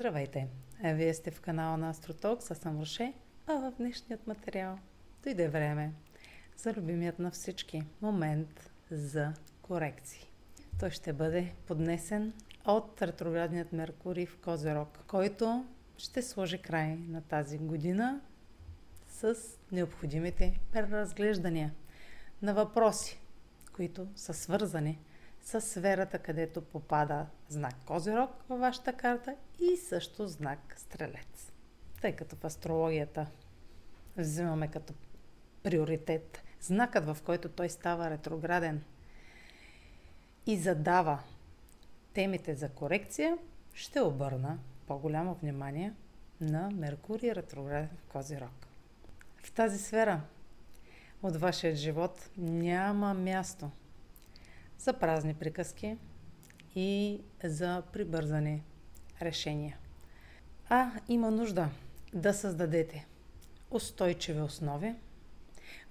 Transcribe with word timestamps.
Здравейте! 0.00 0.48
Вие 0.84 1.14
сте 1.14 1.30
в 1.30 1.40
канала 1.40 1.76
на 1.76 1.90
Астроток, 1.90 2.40
аз 2.50 2.58
съм 2.58 2.80
Роше, 2.80 3.12
а 3.46 3.54
в 3.54 3.72
днешният 3.78 4.26
материал 4.26 4.78
дойде 5.22 5.48
време 5.48 5.92
за 6.56 6.72
любимият 6.72 7.18
на 7.18 7.30
всички 7.30 7.82
момент 8.02 8.70
за 8.90 9.32
корекции. 9.62 10.30
Той 10.78 10.90
ще 10.90 11.12
бъде 11.12 11.52
поднесен 11.66 12.32
от 12.64 13.02
ретроградният 13.02 13.72
Меркурий 13.72 14.26
в 14.26 14.38
Козерог, 14.38 14.98
който 15.06 15.64
ще 15.96 16.22
сложи 16.22 16.58
край 16.58 16.96
на 16.96 17.22
тази 17.22 17.58
година 17.58 18.20
с 19.08 19.34
необходимите 19.72 20.60
преразглеждания 20.72 21.74
на 22.42 22.54
въпроси, 22.54 23.20
които 23.72 24.08
са 24.16 24.34
свързани 24.34 24.98
с 25.42 25.60
сферата, 25.60 26.18
където 26.18 26.62
попада 26.62 27.26
знак 27.48 27.74
Козирог 27.86 28.30
във 28.48 28.60
вашата 28.60 28.92
карта 28.92 29.34
и 29.60 29.76
също 29.76 30.26
знак 30.28 30.74
Стрелец. 30.76 31.52
Тъй 32.00 32.16
като 32.16 32.36
в 32.36 32.44
астрологията 32.44 33.26
взимаме 34.16 34.68
като 34.68 34.94
приоритет 35.62 36.42
знакът, 36.60 37.04
в 37.04 37.18
който 37.24 37.48
той 37.48 37.68
става 37.68 38.10
ретрограден 38.10 38.82
и 40.46 40.56
задава 40.56 41.18
темите 42.14 42.54
за 42.54 42.68
корекция, 42.68 43.38
ще 43.74 44.00
обърна 44.00 44.58
по-голямо 44.86 45.34
внимание 45.34 45.92
на 46.40 46.70
Меркурий 46.70 47.34
ретрограден 47.34 47.88
в 47.88 48.12
Козирог. 48.12 48.66
В 49.44 49.52
тази 49.52 49.78
сфера 49.78 50.20
от 51.22 51.36
вашия 51.36 51.76
живот 51.76 52.30
няма 52.36 53.14
място 53.14 53.70
за 54.80 54.92
празни 54.92 55.34
приказки 55.34 55.96
и 56.74 57.20
за 57.44 57.82
прибързани 57.92 58.62
решения. 59.22 59.78
А 60.68 60.90
има 61.08 61.30
нужда 61.30 61.68
да 62.14 62.34
създадете 62.34 63.06
устойчиви 63.70 64.40
основи, 64.40 64.94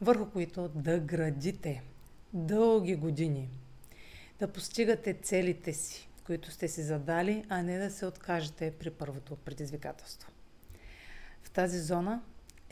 върху 0.01 0.29
които 0.29 0.69
да 0.69 0.99
градите 0.99 1.83
дълги 2.33 2.95
години, 2.95 3.49
да 4.39 4.47
постигате 4.47 5.13
целите 5.13 5.73
си, 5.73 6.09
които 6.25 6.51
сте 6.51 6.67
си 6.67 6.83
задали, 6.83 7.45
а 7.49 7.61
не 7.61 7.77
да 7.77 7.91
се 7.91 8.05
откажете 8.05 8.73
при 8.79 8.91
първото 8.91 9.35
предизвикателство. 9.35 10.31
В 11.43 11.51
тази 11.51 11.79
зона 11.79 12.21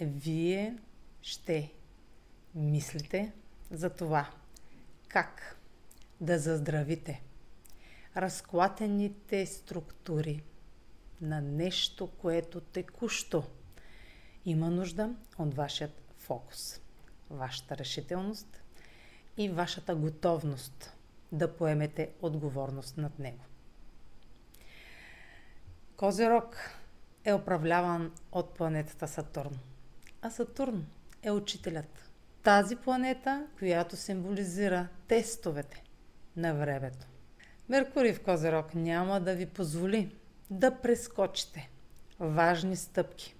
вие 0.02 0.78
ще 1.22 1.72
мислите 2.56 3.32
за 3.72 3.90
това 3.90 4.30
как 5.08 5.57
да 6.22 6.40
заздравите 6.40 7.22
разклатените 8.18 9.46
структури 9.46 10.44
на 11.22 11.42
нещо, 11.42 12.08
което 12.08 12.62
текущо 12.62 13.44
има 14.46 14.70
нужда 14.70 15.16
от 15.38 15.54
вашият 15.54 15.92
фокус, 16.18 16.82
вашата 17.30 17.78
решителност 17.78 18.62
и 19.38 19.50
вашата 19.50 19.96
готовност 19.96 20.94
да 21.32 21.56
поемете 21.56 22.10
отговорност 22.22 22.98
над 22.98 23.20
него. 23.20 23.44
Козерог 25.96 26.58
е 27.26 27.34
управляван 27.34 28.12
от 28.32 28.54
планетата 28.54 29.08
Сатурн, 29.08 29.60
а 30.22 30.30
Сатурн 30.30 30.88
е 31.24 31.32
учителят. 31.32 32.10
Тази 32.44 32.76
планета, 32.76 33.48
която 33.60 33.96
символизира 33.96 34.88
тестовете 35.08 35.84
на 36.38 36.54
времето. 36.54 37.08
Меркурий 37.70 38.14
в 38.14 38.24
Козерог 38.24 38.76
няма 38.76 39.22
да 39.22 39.36
ви 39.36 39.46
позволи 39.46 40.16
да 40.50 40.82
прескочите 40.82 41.70
важни 42.20 42.76
стъпки, 42.76 43.36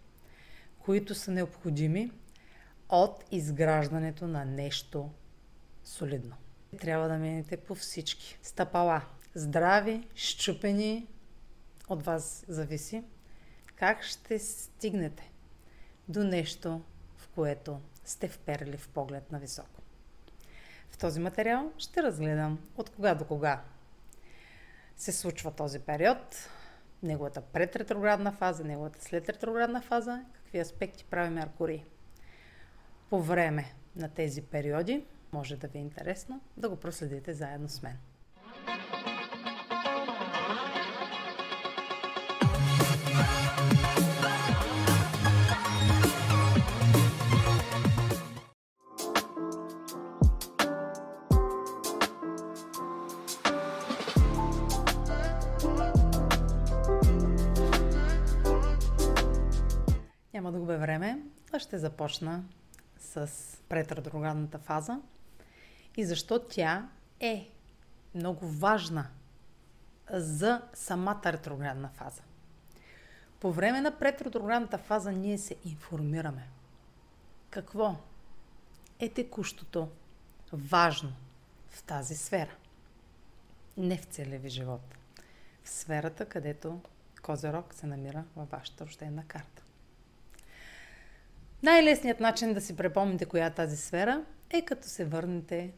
които 0.80 1.16
са 1.16 1.32
необходими 1.32 2.12
от 2.90 3.24
изграждането 3.32 4.28
на 4.28 4.46
нещо 4.46 5.12
солидно. 5.84 6.36
Трябва 6.80 7.08
да 7.08 7.18
минете 7.18 7.58
по 7.58 7.76
всички 7.76 8.40
стъпала. 8.44 9.02
Здрави, 9.36 10.08
щупени, 10.16 11.08
от 11.90 12.04
вас 12.04 12.46
зависи 12.48 13.04
как 13.76 14.04
ще 14.04 14.40
стигнете 14.40 15.32
до 16.08 16.24
нещо, 16.24 16.82
в 17.18 17.28
което 17.28 17.82
сте 18.06 18.28
вперли 18.28 18.78
в 18.78 18.90
поглед 18.90 19.32
на 19.32 19.40
високо. 19.40 19.82
Този 21.00 21.20
материал 21.20 21.72
ще 21.78 22.04
разгледам 22.04 22.60
от 22.78 22.90
кога 22.90 23.16
до 23.16 23.26
кога 23.26 23.62
се 24.98 25.12
случва 25.12 25.52
този 25.52 25.80
период, 25.80 26.50
неговата 27.04 27.42
предретроградна 27.42 28.32
фаза, 28.32 28.64
неговата 28.64 29.02
след 29.02 29.30
ретроградна 29.30 29.82
фаза, 29.82 30.26
какви 30.34 30.60
аспекти 30.60 31.06
прави 31.06 31.30
Меркурий. 31.30 31.84
По 33.10 33.22
време 33.22 33.74
на 33.96 34.10
тези 34.10 34.42
периоди 34.42 35.06
може 35.34 35.58
да 35.58 35.68
ви 35.68 35.78
е 35.78 35.82
интересно 35.82 36.42
да 36.58 36.70
го 36.70 36.76
проследите 36.76 37.34
заедно 37.34 37.70
с 37.70 37.82
мен. 37.82 37.98
Ще 61.78 61.82
започна 61.82 62.44
с 63.00 63.32
предретроградната 63.70 64.60
фаза 64.60 65.02
и 65.98 66.06
защо 66.06 66.40
тя 66.40 66.90
е 67.20 67.50
много 68.16 68.48
важна 68.48 69.08
за 70.12 70.62
самата 70.74 71.22
ретроградна 71.26 71.90
фаза. 71.90 72.22
По 73.40 73.52
време 73.52 73.82
на 73.82 74.00
предретроградната 74.00 74.78
фаза 74.78 75.12
ние 75.12 75.38
се 75.38 75.56
информираме. 75.66 76.48
Какво 77.50 77.96
е 79.00 79.10
текущото 79.10 79.90
важно 80.54 81.14
в 81.70 81.84
тази 81.84 82.16
сфера? 82.16 82.56
Не 83.78 83.98
в 83.98 84.06
целия 84.06 84.40
ви 84.40 84.50
живот. 84.50 84.96
В 85.64 85.70
сферата, 85.70 86.26
където 86.26 86.82
Козерог 87.22 87.74
се 87.74 87.88
намира 87.88 88.24
във 88.36 88.50
вашата 88.50 88.86
рождена 88.86 89.24
карта. 89.28 89.67
Най-лесният 91.64 92.20
начин 92.20 92.54
да 92.54 92.62
си 92.62 92.76
препомните 92.76 93.26
коя 93.26 93.46
е 93.46 93.54
тази 93.54 93.78
сфера 93.78 94.26
е 94.50 94.66
като 94.66 94.88
се 94.88 95.06
върнете 95.06 95.74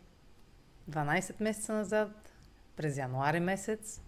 12 0.89 1.33
месеца 1.39 1.73
назад, 1.73 2.33
през 2.75 2.97
януари 2.97 3.39
месец, 3.39 4.01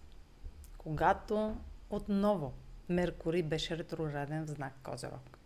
когато 0.78 1.56
отново 1.90 2.52
Меркурий 2.88 3.42
беше 3.42 3.78
ретрограден 3.78 4.44
в 4.44 4.50
знак 4.50 4.72
Козерог. 4.82 5.38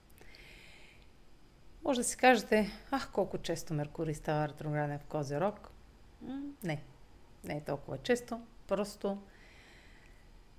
Може 1.84 2.00
да 2.00 2.04
си 2.04 2.16
кажете, 2.16 2.70
ах, 2.90 3.10
колко 3.12 3.38
често 3.38 3.74
Меркурий 3.74 4.14
става 4.14 4.48
ретрограден 4.48 4.98
в 4.98 5.04
Козерог. 5.04 5.70
Не, 6.64 6.82
не 7.44 7.56
е 7.56 7.64
толкова 7.64 7.98
често. 7.98 8.40
Просто 8.68 9.22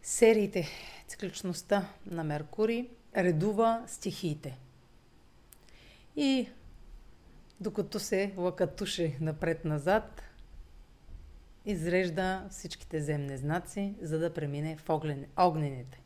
сериите, 0.02 0.68
цикличността 1.08 1.90
на 2.06 2.24
Меркурий 2.24 2.90
редува 3.16 3.84
стихиите– 3.88 4.60
и 6.18 6.50
докато 7.60 8.00
се 8.00 8.34
лакатуши 8.38 9.18
напред-назад, 9.22 10.24
изрежда 11.66 12.48
всичките 12.50 13.02
земни 13.02 13.38
знаци, 13.38 13.96
за 14.02 14.20
да 14.20 14.34
премине 14.34 14.78
в 14.78 14.90
огнените. 15.38 16.02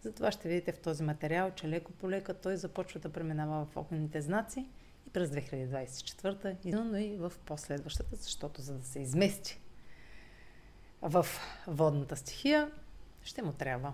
Затова 0.00 0.32
ще 0.32 0.48
видите 0.48 0.72
в 0.72 0.78
този 0.78 1.02
материал, 1.02 1.50
че 1.50 1.68
леко 1.68 1.92
по 1.92 2.10
лека 2.10 2.34
той 2.34 2.56
започва 2.56 3.00
да 3.00 3.12
преминава 3.12 3.64
в 3.64 3.76
огнените 3.76 4.20
знаци 4.20 4.66
и 5.06 5.10
през 5.10 5.30
2024, 5.30 6.56
но 6.64 6.98
и 6.98 7.16
в 7.16 7.32
последващата, 7.44 8.16
защото 8.16 8.62
за 8.62 8.78
да 8.78 8.84
се 8.84 9.00
измести 9.00 9.60
в 11.02 11.26
водната 11.66 12.16
стихия, 12.16 12.70
ще 13.22 13.42
му 13.42 13.52
трябва 13.52 13.92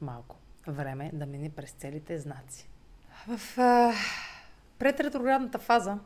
малко 0.00 0.36
време 0.66 1.10
да 1.14 1.26
мине 1.26 1.50
през 1.50 1.70
целите 1.70 2.18
знаци. 2.18 2.68
В 3.26 3.58
пред 4.82 5.00
ретроградната 5.00 5.58
фаза 5.58 5.98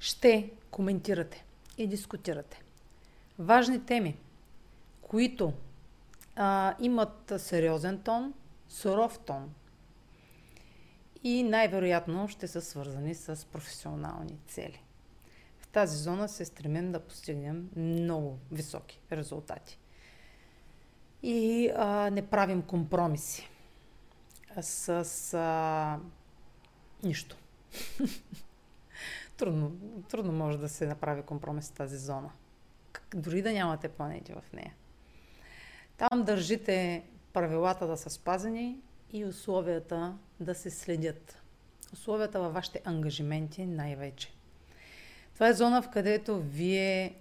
ще 0.00 0.50
коментирате 0.70 1.44
и 1.78 1.86
дискутирате 1.86 2.62
важни 3.38 3.86
теми, 3.86 4.16
които 5.02 5.52
а, 6.36 6.74
имат 6.80 7.32
сериозен 7.36 8.02
тон, 8.02 8.34
суров 8.68 9.18
тон 9.18 9.54
и 11.24 11.42
най-вероятно 11.42 12.28
ще 12.28 12.48
са 12.48 12.60
свързани 12.60 13.14
с 13.14 13.46
професионални 13.52 14.38
цели. 14.46 14.82
В 15.58 15.66
тази 15.66 15.96
зона 15.96 16.28
се 16.28 16.44
стремим 16.44 16.92
да 16.92 17.00
постигнем 17.00 17.70
много 17.76 18.38
високи 18.52 19.00
резултати. 19.12 19.78
и 21.22 21.70
а, 21.76 22.10
не 22.10 22.26
правим 22.26 22.62
компромиси 22.62 23.48
с 24.60 25.34
а, 25.34 26.00
нищо. 27.02 27.36
трудно, 29.36 29.72
трудно 30.10 30.32
може 30.32 30.58
да 30.58 30.68
се 30.68 30.86
направи 30.86 31.22
компромис 31.22 31.70
в 31.70 31.72
тази 31.72 31.98
зона. 31.98 32.30
Дори 33.14 33.42
да 33.42 33.52
нямате 33.52 33.88
планети 33.88 34.32
в 34.32 34.52
нея. 34.52 34.74
Там 35.96 36.22
държите 36.22 37.04
правилата 37.32 37.86
да 37.86 37.96
са 37.96 38.10
спазени 38.10 38.76
и 39.12 39.24
условията 39.24 40.16
да 40.40 40.54
се 40.54 40.70
следят. 40.70 41.42
Условията 41.92 42.40
във 42.40 42.54
вашите 42.54 42.82
ангажименти 42.84 43.66
най-вече. 43.66 44.32
Това 45.34 45.48
е 45.48 45.52
зона, 45.52 45.82
в 45.82 45.90
където 45.90 46.40
вие 46.40 47.14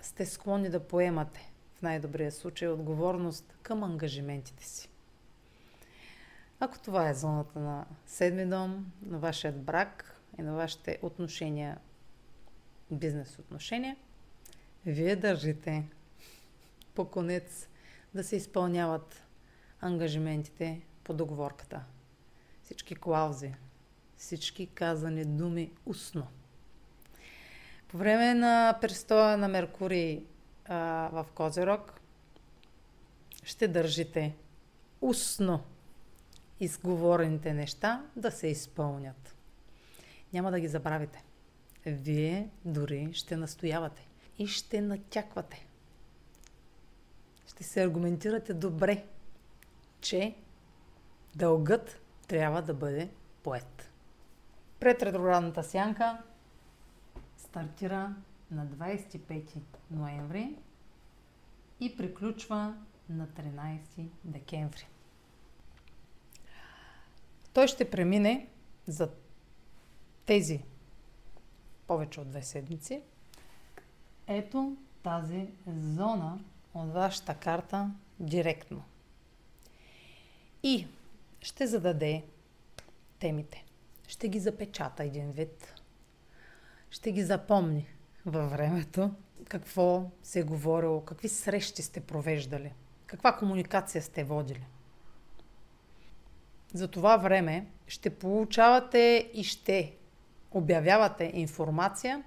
сте 0.00 0.26
склонни 0.26 0.68
да 0.68 0.80
поемате, 0.80 1.52
в 1.74 1.82
най-добрия 1.82 2.32
случай, 2.32 2.68
отговорност 2.68 3.54
към 3.62 3.84
ангажиментите 3.84 4.64
си. 4.64 4.88
Ако 6.64 6.78
това 6.78 7.08
е 7.08 7.14
зоната 7.14 7.58
на 7.58 7.84
седми 8.06 8.46
дом, 8.46 8.92
на 9.02 9.18
вашият 9.18 9.62
брак 9.62 10.20
и 10.38 10.42
на 10.42 10.54
вашите 10.54 10.98
отношения, 11.02 11.78
бизнес 12.90 13.38
отношения, 13.38 13.96
вие 14.86 15.16
държите 15.16 15.88
по 16.94 17.04
конец 17.04 17.68
да 18.14 18.24
се 18.24 18.36
изпълняват 18.36 19.22
ангажиментите 19.80 20.80
по 21.04 21.14
договорката. 21.14 21.84
Всички 22.62 22.94
клаузи, 22.94 23.54
всички 24.16 24.66
казани 24.66 25.24
думи 25.24 25.72
устно. 25.86 26.26
По 27.88 27.96
време 27.96 28.34
на 28.34 28.78
престоя 28.80 29.38
на 29.38 29.48
Меркурий 29.48 30.24
а, 30.64 30.76
в 31.12 31.26
Козерог 31.34 32.00
ще 33.42 33.68
държите 33.68 34.34
устно 35.00 35.64
изговорените 36.60 37.54
неща 37.54 38.04
да 38.16 38.30
се 38.30 38.46
изпълнят. 38.46 39.36
Няма 40.32 40.50
да 40.50 40.60
ги 40.60 40.68
забравите. 40.68 41.24
Вие 41.86 42.48
дори 42.64 43.10
ще 43.12 43.36
настоявате 43.36 44.08
и 44.38 44.46
ще 44.46 44.80
натяквате. 44.80 45.66
Ще 47.46 47.64
се 47.64 47.82
аргументирате 47.82 48.54
добре, 48.54 49.04
че 50.00 50.34
дългът 51.36 52.00
трябва 52.28 52.62
да 52.62 52.74
бъде 52.74 53.10
поет. 53.42 53.90
Пред 54.80 55.02
ретроградната 55.02 55.64
сянка 55.64 56.22
стартира 57.36 58.14
на 58.50 58.66
25 58.66 59.58
ноември 59.90 60.56
и 61.80 61.96
приключва 61.96 62.74
на 63.08 63.26
13 63.26 63.80
декември. 64.24 64.86
Той 67.54 67.68
ще 67.68 67.90
премине 67.90 68.48
за 68.86 69.10
тези 70.26 70.62
повече 71.86 72.20
от 72.20 72.28
две 72.28 72.42
седмици. 72.42 73.02
Ето 74.26 74.76
тази 75.02 75.48
зона 75.66 76.38
от 76.74 76.92
вашата 76.92 77.34
карта 77.34 77.90
директно. 78.20 78.84
И 80.62 80.86
ще 81.40 81.66
зададе 81.66 82.24
темите. 83.18 83.64
Ще 84.08 84.28
ги 84.28 84.40
запечата 84.40 85.04
един 85.04 85.32
вид. 85.32 85.74
Ще 86.90 87.12
ги 87.12 87.22
запомни 87.22 87.86
във 88.26 88.50
времето. 88.50 89.10
Какво 89.48 90.10
се 90.22 90.40
е 90.40 90.42
говорило, 90.42 91.04
какви 91.04 91.28
срещи 91.28 91.82
сте 91.82 92.00
провеждали, 92.00 92.72
каква 93.06 93.36
комуникация 93.36 94.02
сте 94.02 94.24
водили. 94.24 94.66
За 96.74 96.88
това 96.88 97.16
време 97.16 97.66
ще 97.86 98.10
получавате 98.10 99.30
и 99.34 99.44
ще 99.44 99.96
обявявате 100.50 101.30
информация, 101.34 102.22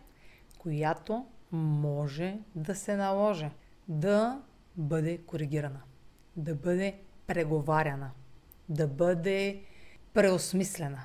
която 0.58 1.26
може 1.52 2.38
да 2.56 2.76
се 2.76 2.96
наложи 2.96 3.50
да 3.88 4.42
бъде 4.78 5.18
коригирана, 5.18 5.82
да 6.36 6.56
бъде 6.56 7.00
преговаряна, 7.28 8.12
да 8.70 8.88
бъде 8.88 9.62
преосмислена. 10.14 11.04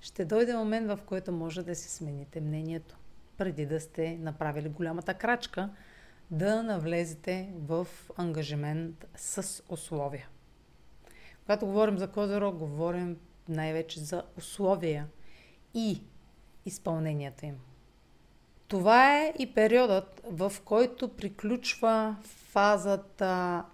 Ще 0.00 0.24
дойде 0.24 0.56
момент, 0.56 0.88
в 0.88 0.98
който 1.06 1.32
може 1.32 1.62
да 1.62 1.74
си 1.74 1.88
смените 1.88 2.40
мнението, 2.40 2.96
преди 3.36 3.66
да 3.66 3.80
сте 3.80 4.18
направили 4.18 4.68
голямата 4.68 5.14
крачка, 5.14 5.70
да 6.30 6.62
навлезете 6.62 7.52
в 7.54 7.86
ангажимент 8.16 9.06
с 9.16 9.62
условия. 9.68 10.28
Когато 11.46 11.66
говорим 11.66 11.98
за 11.98 12.08
Козерог, 12.08 12.56
говорим 12.56 13.16
най-вече 13.48 14.00
за 14.00 14.22
условия 14.38 15.06
и 15.74 16.02
изпълненията 16.64 17.46
им. 17.46 17.58
Това 18.68 19.20
е 19.20 19.34
и 19.38 19.54
периодът, 19.54 20.20
в 20.24 20.52
който 20.64 21.08
приключва 21.08 22.16
фазата, 22.22 23.64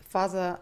фаза 0.00 0.58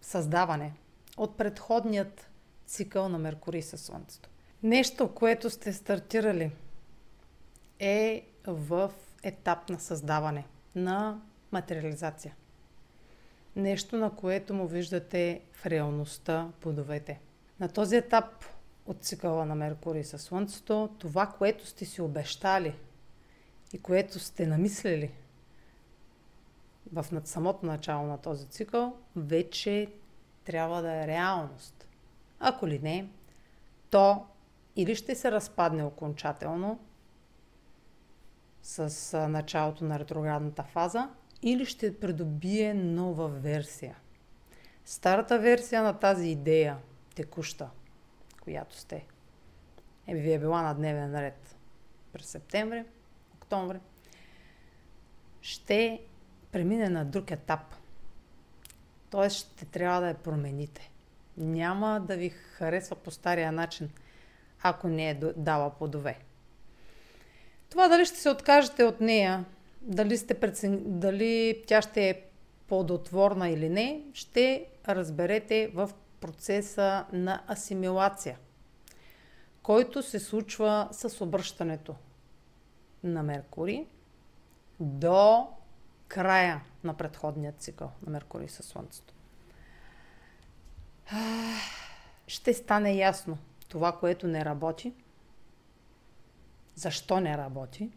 създаване 0.00 0.74
от 1.16 1.36
предходният 1.36 2.30
цикъл 2.66 3.08
на 3.08 3.18
Меркурий 3.18 3.62
със 3.62 3.80
Слънцето. 3.80 4.28
Нещо, 4.62 5.14
което 5.14 5.50
сте 5.50 5.72
стартирали 5.72 6.52
е 7.78 8.26
в 8.46 8.92
етап 9.22 9.68
на 9.68 9.80
създаване, 9.80 10.46
на 10.74 11.20
материализация. 11.52 12.34
Нещо, 13.56 13.96
на 13.96 14.16
което 14.16 14.54
му 14.54 14.66
виждате 14.66 15.42
в 15.52 15.66
реалността 15.66 16.48
плодовете. 16.60 17.20
На 17.60 17.68
този 17.68 17.96
етап 17.96 18.44
от 18.86 19.04
цикъла 19.04 19.46
на 19.46 19.54
Меркурий 19.54 20.04
със 20.04 20.22
Слънцето, 20.22 20.90
това, 20.98 21.26
което 21.26 21.66
сте 21.66 21.84
си 21.84 22.02
обещали 22.02 22.74
и 23.72 23.82
което 23.82 24.18
сте 24.18 24.46
намислили 24.46 25.10
в 26.92 27.22
самото 27.24 27.66
начало 27.66 28.06
на 28.06 28.18
този 28.18 28.46
цикъл, 28.46 28.96
вече 29.16 29.92
трябва 30.44 30.82
да 30.82 30.92
е 30.92 31.06
реалност. 31.06 31.88
Ако 32.40 32.68
ли 32.68 32.78
не, 32.78 33.08
то 33.90 34.26
или 34.76 34.94
ще 34.94 35.14
се 35.14 35.32
разпадне 35.32 35.84
окончателно 35.84 36.78
с 38.62 39.28
началото 39.28 39.84
на 39.84 39.98
ретроградната 39.98 40.62
фаза, 40.62 41.08
или 41.42 41.66
ще 41.66 41.98
придобие 41.98 42.74
нова 42.74 43.28
версия. 43.28 43.96
Старата 44.84 45.38
версия 45.38 45.82
на 45.82 45.98
тази 45.98 46.28
идея, 46.28 46.76
текуща, 47.14 47.70
която 48.40 48.76
сте, 48.76 49.06
е 50.06 50.14
ви 50.14 50.32
е 50.32 50.38
била 50.38 50.62
на 50.62 50.74
дневен 50.74 51.14
ред 51.14 51.56
през 52.12 52.26
септември, 52.26 52.84
октомври, 53.34 53.78
ще 55.40 56.00
премине 56.52 56.88
на 56.88 57.04
друг 57.04 57.30
етап. 57.30 57.60
Тоест 59.10 59.36
ще 59.36 59.64
трябва 59.64 60.00
да 60.00 60.08
я 60.08 60.14
промените. 60.14 60.90
Няма 61.36 62.00
да 62.00 62.16
ви 62.16 62.28
харесва 62.28 62.96
по 62.96 63.10
стария 63.10 63.52
начин, 63.52 63.90
ако 64.62 64.88
не 64.88 65.10
е 65.10 65.14
дала 65.36 65.70
плодове. 65.70 66.18
Това 67.68 67.88
дали 67.88 68.04
ще 68.04 68.18
се 68.18 68.30
откажете 68.30 68.84
от 68.84 69.00
нея, 69.00 69.44
дали, 69.82 70.18
сте 70.18 70.40
прецен... 70.40 70.82
дали 70.86 71.62
тя 71.66 71.82
ще 71.82 72.10
е 72.10 72.22
плодотворна 72.68 73.48
или 73.48 73.68
не, 73.68 74.02
ще 74.14 74.66
разберете 74.88 75.70
в 75.74 75.90
процеса 76.20 77.06
на 77.12 77.42
асимилация, 77.48 78.38
който 79.62 80.02
се 80.02 80.20
случва 80.20 80.88
с 80.92 81.24
обръщането 81.24 81.94
на 83.04 83.22
Меркурий 83.22 83.86
до 84.80 85.48
края 86.08 86.60
на 86.84 86.94
предходния 86.94 87.52
цикъл 87.52 87.90
на 88.06 88.12
Меркурий 88.12 88.48
със 88.48 88.66
Слънцето. 88.66 89.14
Ще 92.26 92.54
стане 92.54 92.94
ясно 92.94 93.38
това, 93.68 93.92
което 93.98 94.26
не 94.26 94.44
работи, 94.44 94.94
защо 96.74 97.20
не 97.20 97.38
работи, 97.38 97.90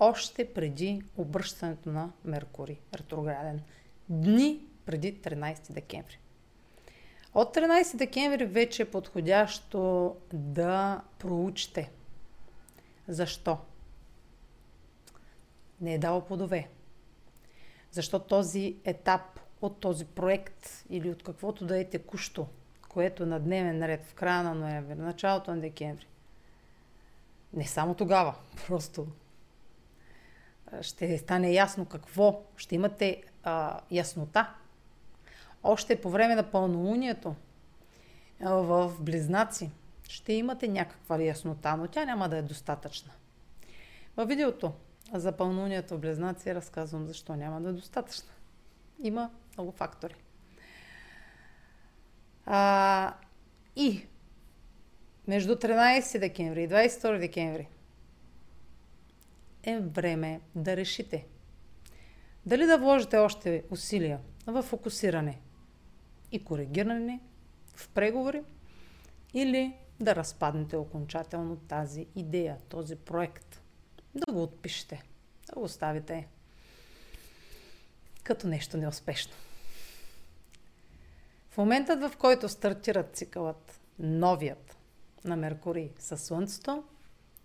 още 0.00 0.52
преди 0.52 1.02
обръщането 1.16 1.88
на 1.88 2.12
Меркурий 2.24 2.76
ретрограден. 2.94 3.60
Дни 4.08 4.60
преди 4.86 5.14
13 5.14 5.72
декември. 5.72 6.18
От 7.34 7.56
13 7.56 7.96
декември 7.96 8.44
вече 8.44 8.82
е 8.82 8.90
подходящо 8.90 10.16
да 10.32 11.00
проучите. 11.18 11.90
Защо? 13.08 13.58
Не 15.80 15.94
е 15.94 15.98
дало 15.98 16.20
плодове. 16.20 16.68
Защо 17.90 18.18
този 18.18 18.76
етап 18.84 19.40
от 19.62 19.80
този 19.80 20.04
проект 20.04 20.84
или 20.90 21.10
от 21.10 21.22
каквото 21.22 21.66
да 21.66 21.78
е 21.78 21.84
текущо, 21.84 22.46
което 22.88 23.22
е 23.22 23.26
на 23.26 23.40
дневен 23.40 23.86
ред 23.86 24.04
в 24.04 24.14
края 24.14 24.42
на 24.42 24.54
ноември, 24.54 24.94
началото 24.94 25.54
на 25.54 25.60
декември. 25.60 26.06
Не 27.52 27.66
само 27.66 27.94
тогава, 27.94 28.34
просто 28.66 29.06
ще 30.80 31.18
стане 31.18 31.52
ясно 31.52 31.84
какво. 31.84 32.42
Ще 32.56 32.74
имате 32.74 33.22
а, 33.42 33.80
яснота. 33.90 34.54
Още 35.62 36.00
по 36.00 36.10
време 36.10 36.34
на 36.34 36.50
пълнолунието 36.50 37.34
в 38.40 38.92
Близнаци 39.00 39.70
ще 40.08 40.32
имате 40.32 40.68
някаква 40.68 41.22
яснота, 41.22 41.76
но 41.76 41.88
тя 41.88 42.04
няма 42.04 42.28
да 42.28 42.36
е 42.36 42.42
достатъчна. 42.42 43.12
Във 44.16 44.28
видеото 44.28 44.72
за 45.14 45.32
пълнолунието 45.32 45.94
в 45.94 46.00
Близнаци 46.00 46.54
разказвам 46.54 47.06
защо 47.06 47.36
няма 47.36 47.60
да 47.60 47.68
е 47.68 47.72
достатъчна. 47.72 48.30
Има 49.02 49.30
много 49.56 49.72
фактори. 49.72 50.14
А, 52.46 53.14
и 53.76 54.06
между 55.28 55.54
13 55.54 56.18
декември 56.18 56.62
и 56.62 56.68
22 56.68 57.18
декември 57.18 57.68
е 59.62 59.78
време 59.78 60.40
да 60.54 60.76
решите 60.76 61.26
дали 62.46 62.66
да 62.66 62.78
вложите 62.78 63.16
още 63.16 63.64
усилия 63.70 64.20
в 64.46 64.62
фокусиране 64.62 65.40
и 66.32 66.44
коригиране, 66.44 67.20
в 67.74 67.88
преговори 67.88 68.42
или 69.34 69.74
да 70.00 70.14
разпаднете 70.16 70.76
окончателно 70.76 71.56
тази 71.56 72.06
идея, 72.16 72.58
този 72.68 72.96
проект. 72.96 73.62
Да 74.14 74.32
го 74.32 74.42
отпишете, 74.42 75.02
да 75.46 75.54
го 75.54 75.64
оставите 75.64 76.28
като 78.24 78.46
нещо 78.46 78.76
неуспешно. 78.76 79.32
В 81.50 81.58
моментът, 81.58 82.00
в 82.00 82.16
който 82.16 82.48
стартират 82.48 83.16
цикълът, 83.16 83.80
новият 83.98 84.76
на 85.24 85.36
Меркурий 85.36 85.90
със 85.98 86.24
Слънцето, 86.24 86.84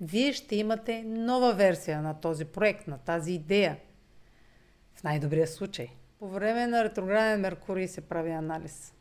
вие 0.01 0.33
ще 0.33 0.55
имате 0.55 1.03
нова 1.03 1.53
версия 1.53 2.01
на 2.01 2.19
този 2.21 2.45
проект, 2.45 2.87
на 2.87 2.97
тази 2.97 3.33
идея. 3.33 3.77
В 4.93 5.03
най-добрия 5.03 5.47
случай. 5.47 5.89
По 6.19 6.29
време 6.29 6.67
на 6.67 6.83
ретрограден 6.83 7.41
Меркурий 7.41 7.87
се 7.87 8.01
прави 8.01 8.31
анализ 8.31 8.93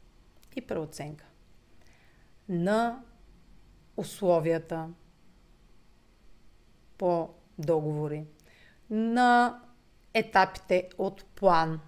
и 0.56 0.60
преоценка 0.60 1.24
на 2.48 3.02
условията 3.96 4.88
по 6.98 7.28
договори, 7.58 8.24
на 8.90 9.60
етапите 10.14 10.88
от 10.98 11.24
план 11.24 11.80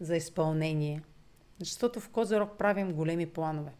за 0.00 0.16
изпълнение. 0.16 1.02
Защото 1.60 2.00
в 2.00 2.08
Козерог 2.08 2.58
правим 2.58 2.92
големи 2.92 3.26
планове. 3.26 3.72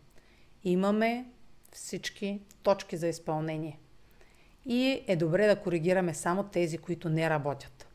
Имаме 0.62 1.30
всички 1.72 2.42
точки 2.62 2.96
за 2.96 3.08
изпълнение. 3.08 3.78
И 4.70 5.04
е 5.06 5.16
добре 5.16 5.46
да 5.46 5.60
коригираме 5.60 6.14
само 6.14 6.44
тези, 6.44 6.78
които 6.78 7.08
не 7.08 7.30
работят. 7.30 7.88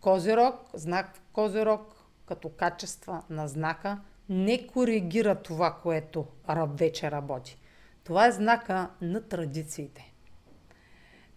Козирог, 0.00 0.54
знак 0.74 1.20
Козирог, 1.32 2.04
като 2.26 2.48
качества 2.48 3.22
на 3.30 3.48
знака, 3.48 4.00
не 4.28 4.66
коригира 4.66 5.34
това, 5.34 5.78
което 5.82 6.26
вече 6.66 7.10
работи. 7.10 7.58
Това 8.04 8.26
е 8.26 8.32
знака 8.32 8.90
на 9.00 9.28
традициите. 9.28 10.12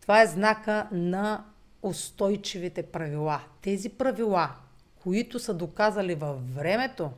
Това 0.01 0.21
е 0.21 0.27
знака 0.27 0.87
на 0.91 1.45
устойчивите 1.81 2.83
правила. 2.83 3.41
Тези 3.61 3.89
правила, 3.89 4.55
които 5.03 5.39
са 5.39 5.53
доказали 5.53 6.15
във 6.15 6.55
времето, 6.55 7.11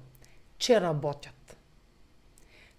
че 0.58 0.82
работят. 0.82 1.58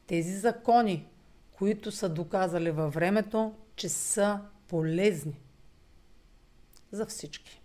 Тези 0.06 0.38
закони, 0.38 1.06
които 1.52 1.92
са 1.92 2.08
доказали 2.08 2.70
във 2.70 2.94
времето, 2.94 3.54
че 3.76 3.88
са 3.88 4.40
полезни 4.70 5.40
за 6.92 7.06
всички. 7.06 7.60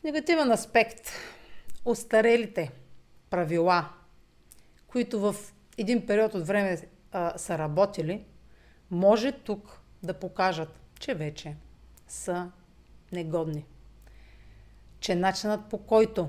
В 0.00 0.02
негативен 0.04 0.52
аспект, 0.52 1.10
устарелите 1.84 2.72
правила, 3.30 3.88
които 4.86 5.20
в 5.20 5.36
един 5.78 6.06
период 6.06 6.34
от 6.34 6.46
време 6.46 6.88
а, 7.12 7.38
са 7.38 7.58
работили, 7.58 8.24
може 8.90 9.32
тук 9.32 9.80
да 10.02 10.14
покажат, 10.14 10.80
че 11.00 11.14
вече 11.14 11.56
са 12.08 12.50
негодни. 13.12 13.64
Че 15.00 15.14
начинът 15.14 15.70
по 15.70 15.78
който 15.78 16.28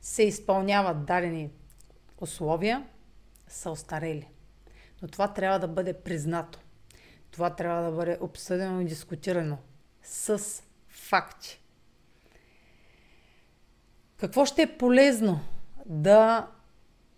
се 0.00 0.22
изпълняват 0.22 1.04
дадени 1.04 1.50
условия 2.20 2.86
са 3.46 3.70
остарели. 3.70 4.28
Но 5.02 5.08
това 5.08 5.34
трябва 5.34 5.58
да 5.58 5.68
бъде 5.68 5.92
признато. 5.92 6.58
Това 7.30 7.50
трябва 7.50 7.90
да 7.90 7.96
бъде 7.96 8.18
обсъдено 8.20 8.80
и 8.80 8.84
дискутирано 8.84 9.58
с 10.02 10.62
факти. 10.88 11.60
Какво 14.16 14.44
ще 14.44 14.62
е 14.62 14.78
полезно 14.78 15.40
да 15.86 16.48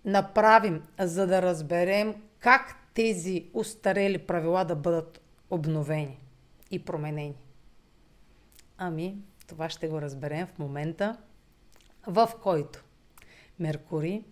направим, 0.05 0.83
за 0.99 1.27
да 1.27 1.43
разберем 1.43 2.23
как 2.39 2.77
тези 2.95 3.51
устарели 3.55 4.19
правила 4.19 4.65
да 4.65 4.77
бъдат 4.77 5.21
обновени 5.51 6.21
и 6.71 6.85
променени? 6.85 7.37
Ами, 8.79 9.17
това 9.47 9.69
ще 9.69 9.89
го 9.89 10.01
разберем 10.01 10.47
в 10.47 10.59
момента, 10.59 11.17
в 12.07 12.31
който 12.43 12.85
Меркурий 13.59 14.25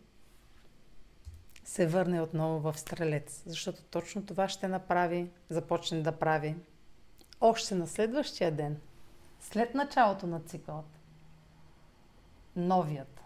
се 1.68 1.87
върне 1.87 2.20
отново 2.20 2.60
в 2.60 2.78
Стрелец. 2.78 3.42
Защото 3.46 3.82
точно 3.82 4.26
това 4.26 4.48
ще 4.48 4.68
направи, 4.68 5.30
започне 5.50 6.02
да 6.02 6.18
прави 6.18 6.56
още 7.40 7.75
на 7.75 7.87
следващия 7.87 8.52
ден, 8.52 8.80
след 9.40 9.75
началото 9.75 10.26
на 10.26 10.40
цикълът. 10.40 11.00
Новият 12.56 13.20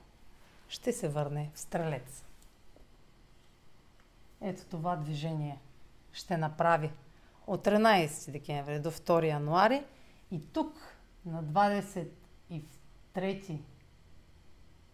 ще 0.68 0.92
се 0.92 1.08
върне 1.08 1.50
в 1.54 1.60
Стрелец. 1.60 2.24
Ето 4.40 4.64
това 4.64 4.96
движение 4.96 5.58
ще 6.12 6.36
направи 6.36 6.90
от 7.46 7.64
13 7.64 8.30
декември 8.30 8.80
до 8.80 8.90
2 8.90 9.28
януари 9.28 9.84
и 10.30 10.52
тук 10.52 10.96
на 11.26 11.44
23 11.44 13.60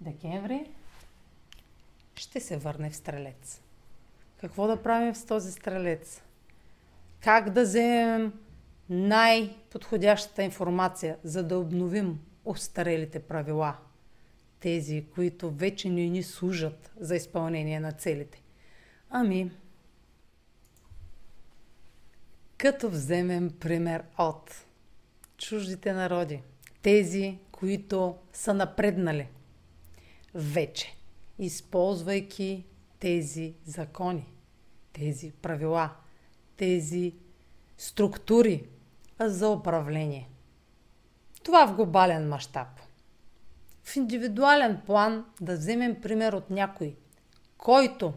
декември 0.01 0.73
ще 2.19 2.41
се 2.41 2.57
върне 2.57 2.91
в 2.91 2.97
стрелец. 2.97 3.61
Какво 4.41 4.67
да 4.67 4.83
правим 4.83 5.15
с 5.15 5.25
този 5.25 5.53
стрелец? 5.53 6.23
Как 7.21 7.51
да 7.51 7.63
вземем 7.63 8.33
най-подходящата 8.91 10.43
информация, 10.43 11.17
за 11.25 11.43
да 11.43 11.59
обновим 11.59 12.21
устарелите 12.45 13.19
правила? 13.19 13.77
Тези, 14.61 15.05
които 15.15 15.51
вече 15.51 15.91
не 15.91 16.09
ни 16.09 16.23
служат 16.23 16.93
за 17.01 17.17
изпълнение 17.17 17.81
на 17.81 17.93
целите. 17.93 18.43
Ами, 19.11 19.51
като 22.57 22.91
вземем 22.91 23.51
пример 23.61 24.03
от 24.19 24.65
чуждите 25.39 25.93
народи, 25.93 26.43
тези, 26.83 27.39
които 27.53 28.17
са 28.33 28.55
напреднали 28.55 29.29
вече 30.35 30.98
използвайки 31.39 32.67
тези 32.99 33.55
закони, 33.65 34.33
тези 34.93 35.33
правила, 35.33 35.91
тези 36.57 37.15
структури 37.79 38.65
за 39.21 39.51
управление. 39.51 40.29
Това 41.45 41.67
в 41.67 41.75
глобален 41.75 42.29
мащаб. 42.29 42.69
В 43.83 43.97
индивидуален 43.97 44.81
план 44.87 45.25
да 45.41 45.57
вземем 45.57 46.01
пример 46.01 46.33
от 46.33 46.51
някой, 46.51 46.97
който 47.59 48.13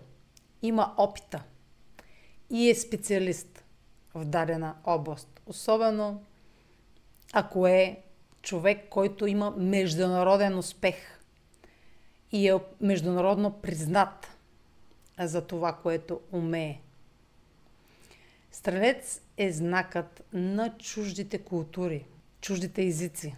има 0.62 0.94
опита 0.98 1.44
и 2.50 2.70
е 2.70 2.76
специалист 2.76 3.64
в 4.14 4.26
дадена 4.26 4.76
област. 4.84 5.42
Особено 5.46 6.24
ако 7.34 7.68
е 7.68 8.04
човек, 8.42 8.90
който 8.90 9.28
има 9.28 9.52
международен 9.58 10.58
успех– 10.58 10.96
и 12.32 12.50
е 12.50 12.60
международно 12.82 13.52
признат 13.62 14.28
за 15.20 15.48
това, 15.48 15.74
което 15.74 16.20
умее. 16.32 16.82
Стрелец 18.52 19.22
е 19.38 19.52
знакът 19.52 20.24
на 20.34 20.78
чуждите 20.78 21.38
култури, 21.38 22.06
чуждите 22.42 22.84
езици. 22.84 23.36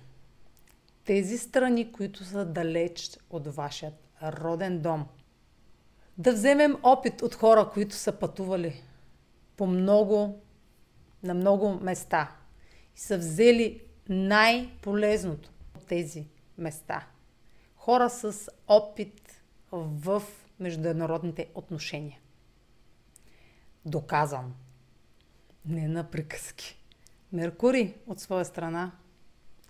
Тези 1.05 1.37
страни, 1.37 1.91
които 1.91 2.23
са 2.23 2.45
далеч 2.45 3.17
от 3.29 3.47
вашият 3.47 3.93
роден 4.23 4.81
дом. 4.81 5.05
Да 6.17 6.33
вземем 6.33 6.77
опит 6.83 7.21
от 7.21 7.35
хора, 7.35 7.69
които 7.73 7.95
са 7.95 8.11
пътували 8.11 8.83
по 9.57 9.67
много, 9.67 10.41
на 11.23 11.33
много 11.33 11.69
места 11.69 12.35
и 12.95 12.99
са 12.99 13.17
взели 13.17 13.81
най-полезното 14.09 15.51
от 15.75 15.85
тези 15.85 16.27
места– 16.57 17.07
хора 17.83 18.09
с 18.09 18.49
опит 18.67 19.41
в 19.71 20.23
международните 20.59 21.47
отношения. 21.55 22.19
Доказан. 23.85 24.53
Не 25.65 25.87
на 25.87 26.03
приказки. 26.03 26.79
Меркурий 27.31 27.93
от 28.07 28.19
своя 28.19 28.45
страна 28.45 28.91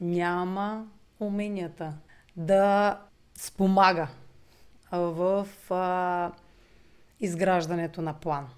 няма 0.02 0.88
уменията 1.20 1.98
да 2.38 3.02
спомага 3.38 4.08
в 4.92 5.48
а, 5.70 6.32
изграждането 7.20 8.02
на 8.02 8.20
план. 8.20 8.50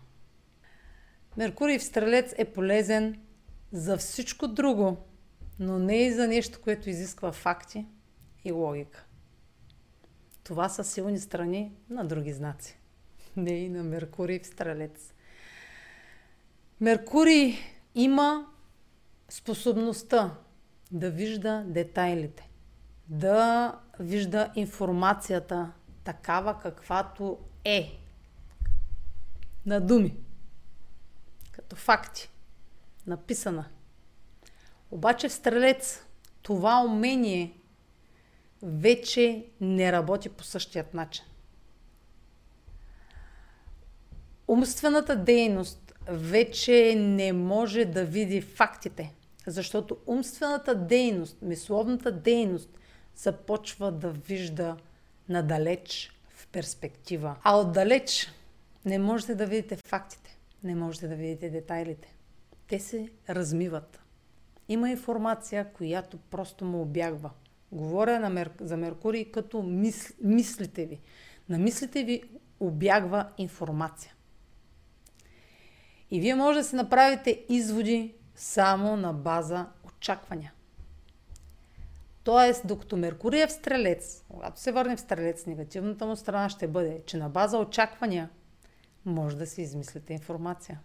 Меркурий 1.38 1.80
в 1.80 1.84
Стрелец 1.84 2.34
е 2.38 2.46
полезен 2.46 3.22
за 3.72 3.98
всичко 3.98 4.48
друго, 4.48 4.98
но 5.60 5.80
не 5.80 5.96
и 5.96 6.14
за 6.14 6.28
нещо, 6.28 6.62
което 6.64 6.90
изисква 6.90 7.32
факти 7.32 7.86
и 8.46 8.52
логика. 8.52 9.06
Това 10.46 10.70
са 10.70 10.84
силни 10.84 11.20
страни 11.20 11.72
на 11.90 12.06
други 12.06 12.34
знаци. 12.34 12.80
Не 13.36 13.52
и 13.52 13.70
на 13.70 13.84
Меркурий 13.84 14.40
в 14.40 14.48
Стрелец. 14.48 15.14
Меркурий 16.82 17.56
има 17.96 18.48
способността 19.30 20.38
да 20.92 21.12
вижда 21.12 21.64
детайлите, 21.68 22.50
да 23.08 23.80
вижда 24.00 24.52
информацията 24.56 25.72
такава 26.04 26.60
каквато 26.60 27.40
е. 27.64 28.00
На 29.66 29.82
думи. 29.82 30.18
Като 31.52 31.76
факти. 31.76 32.30
Написана. 33.08 33.66
Обаче 34.92 35.30
в 35.30 35.34
Стрелец 35.34 36.06
това 36.42 36.84
умение 36.84 37.58
вече 38.66 39.46
не 39.62 39.92
работи 39.92 40.30
по 40.30 40.44
същият 40.44 40.94
начин. 40.94 41.26
Умствената 44.48 45.16
дейност 45.16 45.94
вече 46.08 46.96
не 46.98 47.34
може 47.34 47.86
да 47.86 48.06
види 48.06 48.42
фактите, 48.42 49.14
защото 49.48 49.98
умствената 50.08 50.76
дейност, 50.76 51.42
мисловната 51.42 52.12
дейност 52.12 52.70
започва 53.16 53.92
да 53.92 54.10
вижда 54.10 54.78
надалеч 55.30 56.12
в 56.30 56.48
перспектива. 56.48 57.36
А 57.44 57.58
отдалеч 57.58 58.32
не 58.86 59.00
можете 59.00 59.36
да 59.36 59.46
видите 59.46 59.76
фактите, 59.88 60.38
не 60.64 60.76
можете 60.76 61.08
да 61.08 61.16
видите 61.16 61.50
детайлите. 61.50 62.16
Те 62.68 62.80
се 62.80 63.10
размиват. 63.30 64.00
Има 64.70 64.90
информация, 64.90 65.74
която 65.74 66.18
просто 66.18 66.66
му 66.66 66.82
обягва. 66.82 67.32
Говоря 67.72 68.20
на 68.20 68.30
Мер... 68.30 68.52
за 68.60 68.78
Меркурий 68.78 69.32
като 69.32 69.64
мис... 69.64 70.14
мислите 70.22 70.86
ви. 70.86 71.02
На 71.50 71.58
мислите 71.58 72.04
ви 72.04 72.24
обягва 72.60 73.30
информация. 73.38 74.14
И 76.12 76.20
вие 76.20 76.36
може 76.36 76.60
да 76.60 76.66
си 76.66 76.76
направите 76.76 77.46
изводи 77.50 78.14
само 78.36 78.96
на 78.96 79.14
база 79.14 79.66
очаквания. 79.84 80.54
Тоест, 82.24 82.68
докато 82.68 82.98
Меркурий 82.98 83.42
е 83.42 83.48
в 83.48 83.52
Стрелец, 83.52 84.24
когато 84.30 84.60
се 84.60 84.72
върне 84.72 84.96
в 84.96 85.00
Стрелец, 85.00 85.46
негативната 85.46 86.06
му 86.06 86.16
страна 86.16 86.50
ще 86.50 86.68
бъде, 86.68 87.02
че 87.06 87.18
на 87.18 87.30
база 87.30 87.58
очаквания 87.58 88.30
може 89.06 89.38
да 89.38 89.48
си 89.48 89.62
измислите 89.62 90.14
информация. 90.14 90.80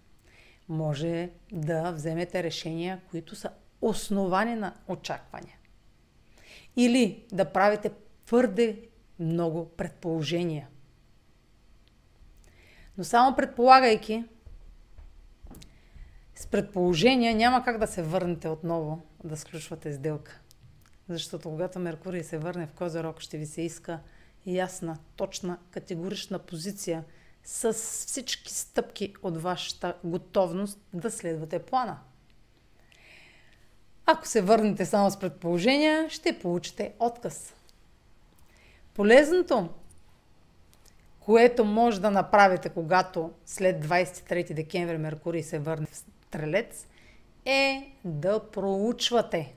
Може 0.69 1.31
да 1.53 1.93
вземете 1.93 2.43
решения, 2.43 3.01
които 3.11 3.37
са 3.37 3.51
основани 3.81 4.55
на 4.55 4.75
очаквания. 4.89 5.57
Или 6.77 7.25
да 7.33 7.53
правите 7.53 7.93
твърде 8.27 8.89
много 9.19 9.69
предположения. 9.69 10.69
Но 12.99 13.05
само 13.05 13.37
предполагайки, 13.37 14.25
с 16.35 16.47
предположения 16.47 17.35
няма 17.35 17.65
как 17.65 17.79
да 17.79 17.87
се 17.87 18.03
върнете 18.03 18.49
отново 18.49 19.03
да 19.25 19.37
сключвате 19.37 19.93
сделка. 19.93 20.41
Защото 21.09 21.51
когато 21.51 21.79
Меркурий 21.79 22.23
се 22.23 22.39
върне 22.39 22.67
в 22.67 22.73
Козерог, 22.73 23.21
ще 23.21 23.39
ви 23.39 23.47
се 23.47 23.63
иска 23.63 24.01
ясна, 24.47 24.99
точна, 25.17 25.59
категорична 25.71 26.39
позиция 26.39 27.05
с 27.45 27.73
всички 27.73 28.55
стъпки 28.55 29.15
от 29.23 29.43
вашата 29.43 29.97
готовност 30.05 30.81
да 30.93 31.11
следвате 31.11 31.59
плана. 31.59 31.99
Ако 34.13 34.27
се 34.27 34.43
върнете 34.43 34.87
само 34.87 35.11
с 35.11 35.19
предположения, 35.19 36.11
ще 36.11 36.39
получите 36.39 36.93
отказ. 36.99 37.55
Полезното, 38.95 39.69
което 41.21 41.65
може 41.65 42.01
да 42.01 42.11
направите, 42.11 42.69
когато 42.69 43.33
след 43.47 43.87
23 43.87 44.55
декември 44.55 44.99
Меркурий 44.99 45.43
се 45.43 45.59
върне 45.59 45.87
в 45.87 45.97
Стрелец, 45.97 46.87
е 47.45 47.93
да 48.05 48.51
проучвате 48.51 49.55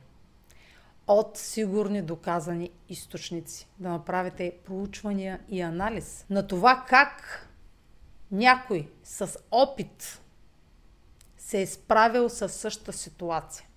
от 1.08 1.38
сигурни 1.38 2.02
доказани 2.02 2.72
източници. 2.90 3.68
Да 3.80 3.90
направите 3.90 4.54
проучвания 4.66 5.40
и 5.50 5.62
анализ 5.62 6.26
на 6.30 6.48
това 6.48 6.86
как 6.90 7.40
някой 8.32 8.90
с 9.04 9.38
опит 9.52 10.22
се 11.38 11.62
е 11.62 11.68
справил 11.68 12.30
със 12.30 12.54
същата 12.54 12.94
ситуация. 12.94 13.68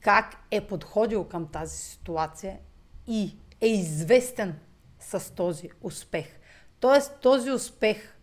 Как 0.00 0.36
е 0.50 0.66
подходил 0.66 1.24
към 1.24 1.48
тази 1.48 1.78
ситуация 1.78 2.58
и 3.06 3.36
е 3.60 3.66
известен 3.66 4.58
с 5.00 5.34
този 5.34 5.70
успех. 5.82 6.38
Тоест 6.80 7.18
този 7.20 7.50
успех 7.50 8.16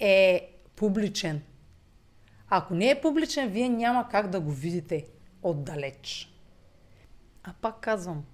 е 0.00 0.50
публичен. 0.76 1.42
Ако 2.48 2.74
не 2.74 2.90
е 2.90 3.00
публичен, 3.00 3.48
вие 3.48 3.68
няма 3.68 4.08
как 4.08 4.30
да 4.30 4.40
го 4.40 4.50
видите 4.50 5.06
отдалеч. 5.42 6.32
А 7.44 7.52
пак 7.60 7.80
казвам, 7.80 8.24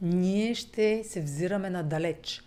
ние 0.00 0.54
ще 0.54 1.04
се 1.04 1.20
взираме 1.20 1.70
надалеч 1.70 2.42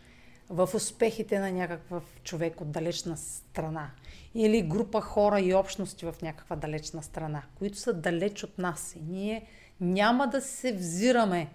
в 0.50 0.70
успехите 0.74 1.40
на 1.40 1.52
някакъв 1.52 2.04
човек 2.24 2.62
от 2.62 2.72
далечна 2.72 3.18
страна 3.18 3.92
или 4.34 4.62
група 4.62 5.02
хора 5.02 5.40
и 5.40 5.54
общности 5.54 6.06
в 6.06 6.16
някаква 6.22 6.56
далечна 6.56 7.04
страна, 7.04 7.44
които 7.56 7.78
са 7.78 7.94
далеч 7.94 8.44
от 8.44 8.58
нас. 8.58 8.96
И 8.96 9.00
ние 9.00 9.48
няма 9.80 10.28
да 10.28 10.42
се 10.42 10.74
взираме 10.74 11.50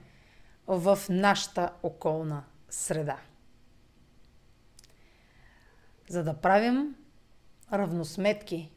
в 0.67 0.99
нашата 1.09 1.73
околна 1.83 2.45
среда. 2.71 3.19
За 6.09 6.25
да 6.25 6.35
правим 6.35 6.95
равносметки 7.73 8.73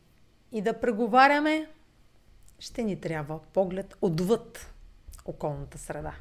и 0.51 0.61
да 0.61 0.79
преговаряме, 0.79 1.69
ще 2.59 2.83
ни 2.83 3.01
трябва 3.01 3.39
поглед 3.53 3.95
отвъд 4.01 4.73
околната 5.25 5.77
среда. 5.77 6.13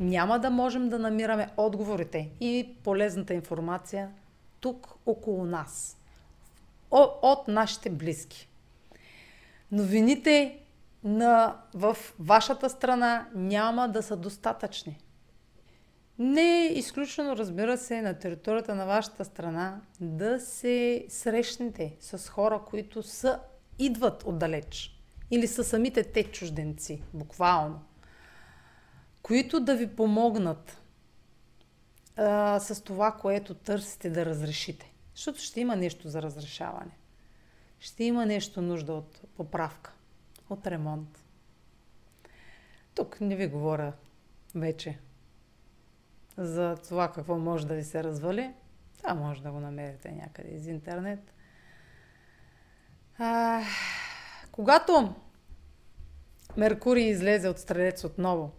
Няма 0.00 0.38
да 0.38 0.50
можем 0.50 0.88
да 0.88 0.98
намираме 0.98 1.48
отговорите 1.56 2.30
и 2.40 2.76
полезната 2.84 3.34
информация 3.34 4.10
тук 4.60 4.88
около 5.06 5.44
нас, 5.44 5.96
от 7.22 7.48
нашите 7.48 7.90
близки. 7.90 8.48
Новините 9.72 10.58
на, 11.04 11.56
в 11.74 11.96
вашата 12.18 12.70
страна 12.70 13.28
няма 13.34 13.88
да 13.88 14.02
са 14.02 14.16
достатъчни. 14.16 14.98
Не 16.18 16.62
е 16.62 16.72
изключено, 16.72 17.36
разбира 17.36 17.78
се, 17.78 18.02
на 18.02 18.14
територията 18.14 18.74
на 18.74 18.86
вашата 18.86 19.24
страна 19.24 19.80
да 20.00 20.40
се 20.40 21.04
срещнете 21.08 21.96
с 22.00 22.28
хора, 22.28 22.60
които 22.66 23.02
са, 23.02 23.40
идват 23.78 24.24
отдалеч 24.26 25.00
или 25.30 25.46
са 25.46 25.64
самите 25.64 26.04
те 26.04 26.24
чужденци, 26.24 27.02
буквално, 27.14 27.80
които 29.24 29.60
да 29.60 29.76
ви 29.76 29.96
помогнат 29.96 30.82
а, 32.16 32.60
с 32.60 32.84
това, 32.84 33.12
което 33.12 33.54
търсите 33.54 34.10
да 34.10 34.24
разрешите. 34.24 34.92
Защото 35.14 35.40
ще 35.40 35.60
има 35.60 35.76
нещо 35.76 36.08
за 36.08 36.22
разрешаване. 36.22 36.98
Ще 37.80 38.04
има 38.04 38.26
нещо 38.26 38.62
нужда 38.62 38.92
от 38.92 39.20
поправка, 39.36 39.92
от 40.50 40.66
ремонт. 40.66 41.24
Тук 42.94 43.20
не 43.20 43.36
ви 43.36 43.46
говоря 43.46 43.92
вече 44.54 44.98
за 46.36 46.76
това 46.88 47.12
какво 47.12 47.38
може 47.38 47.66
да 47.66 47.74
ви 47.74 47.84
се 47.84 48.04
развали. 48.04 48.54
Това 48.98 49.14
може 49.14 49.42
да 49.42 49.50
го 49.50 49.60
намерите 49.60 50.12
някъде 50.12 50.48
из 50.48 50.66
интернет. 50.66 51.34
А, 53.18 53.62
когато 54.52 55.14
Меркурий 56.56 57.04
излезе 57.04 57.48
от 57.48 57.58
Стрелец 57.58 58.04
отново 58.04 58.52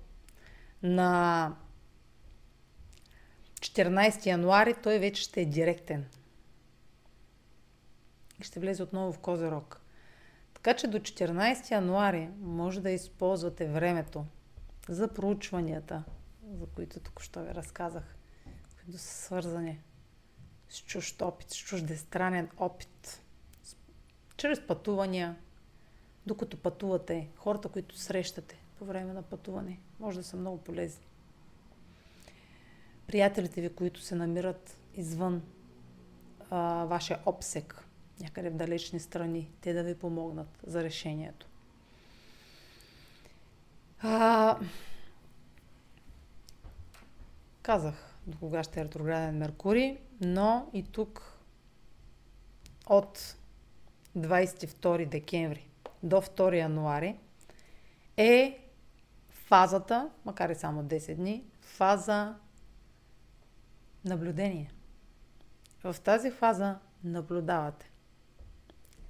на 0.85 1.55
14 3.59 4.25
януари, 4.25 4.75
той 4.83 4.99
вече 4.99 5.21
ще 5.21 5.41
е 5.41 5.45
директен. 5.45 6.05
И 8.41 8.43
ще 8.43 8.59
влезе 8.59 8.83
отново 8.83 9.13
в 9.13 9.19
Козерог. 9.19 9.81
Така 10.53 10.73
че 10.73 10.87
до 10.87 10.99
14 10.99 11.71
януари 11.71 12.29
може 12.39 12.81
да 12.81 12.91
използвате 12.91 13.67
времето 13.67 14.25
за 14.89 15.07
проучванията, 15.07 16.03
за 16.53 16.65
които 16.65 16.99
току-що 16.99 17.43
ви 17.43 17.55
разказах, 17.55 18.15
които 18.75 18.99
са 18.99 19.23
свързани 19.23 19.79
с 20.69 20.81
чужд 20.81 21.21
опит, 21.21 21.51
с 21.51 21.57
чуждестранен 21.57 22.49
опит, 22.57 23.21
чрез 24.37 24.67
пътувания, 24.67 25.35
докато 26.25 26.57
пътувате, 26.57 27.29
хората, 27.35 27.69
които 27.69 27.97
срещате 27.97 28.64
по 28.79 28.85
време 28.85 29.13
на 29.13 29.21
пътуване, 29.21 29.79
може 29.99 30.17
да 30.17 30.23
са 30.23 30.37
много 30.37 30.57
полезни. 30.57 31.05
приятелите 33.07 33.61
ви, 33.61 33.75
които 33.75 34.01
се 34.01 34.15
намират 34.15 34.77
извън 34.95 35.41
а, 36.49 36.85
вашия 36.85 37.19
обсек, 37.25 37.85
някъде 38.19 38.49
в 38.49 38.55
далечни 38.55 38.99
страни, 38.99 39.51
те 39.61 39.73
да 39.73 39.83
ви 39.83 39.95
помогнат 39.95 40.59
за 40.67 40.83
решението. 40.83 41.47
А, 44.01 44.59
казах 47.61 48.15
до 48.27 48.37
кога 48.37 48.63
ще 48.63 48.81
е 48.81 48.85
ретрограден 48.85 49.37
Меркурий, 49.37 49.97
но 50.21 50.69
и 50.73 50.83
тук 50.83 51.39
от 52.87 53.35
22 54.17 55.09
декември 55.09 55.67
до 56.03 56.15
2 56.15 56.57
януари 56.57 57.19
е 58.17 58.64
фазата, 59.45 60.09
макар 60.25 60.49
и 60.49 60.55
само 60.55 60.83
10 60.83 61.15
дни, 61.15 61.45
фаза 61.61 62.35
наблюдение. 64.05 64.71
В 65.83 65.95
тази 66.03 66.31
фаза 66.31 66.79
наблюдавате 67.03 67.91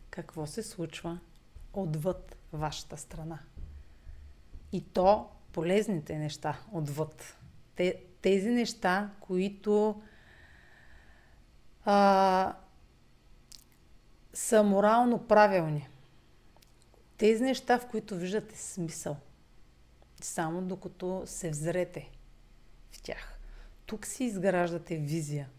какво 0.10 0.45
се 0.45 0.63
случва 0.63 1.19
отвъд 1.74 2.38
вашата 2.54 2.98
страна. 2.98 3.39
И 4.71 4.82
то 4.82 5.30
полезните 5.52 6.17
неща 6.17 6.60
отвъд. 6.71 7.38
Те, 7.76 8.04
тези 8.21 8.50
неща, 8.50 9.12
които 9.19 10.02
а, 11.86 12.56
са 14.34 14.63
морално 14.63 15.28
правилни. 15.28 15.89
Тези 17.17 17.43
неща, 17.43 17.80
в 17.80 17.88
които 17.88 18.15
виждате 18.15 18.58
смисъл. 18.58 19.17
Само 20.21 20.62
докато 20.62 21.23
се 21.25 21.49
взрете 21.49 22.12
в 22.91 23.01
тях. 23.01 23.39
Тук 23.86 24.06
си 24.06 24.23
изграждате 24.23 24.97
визия. 24.97 25.49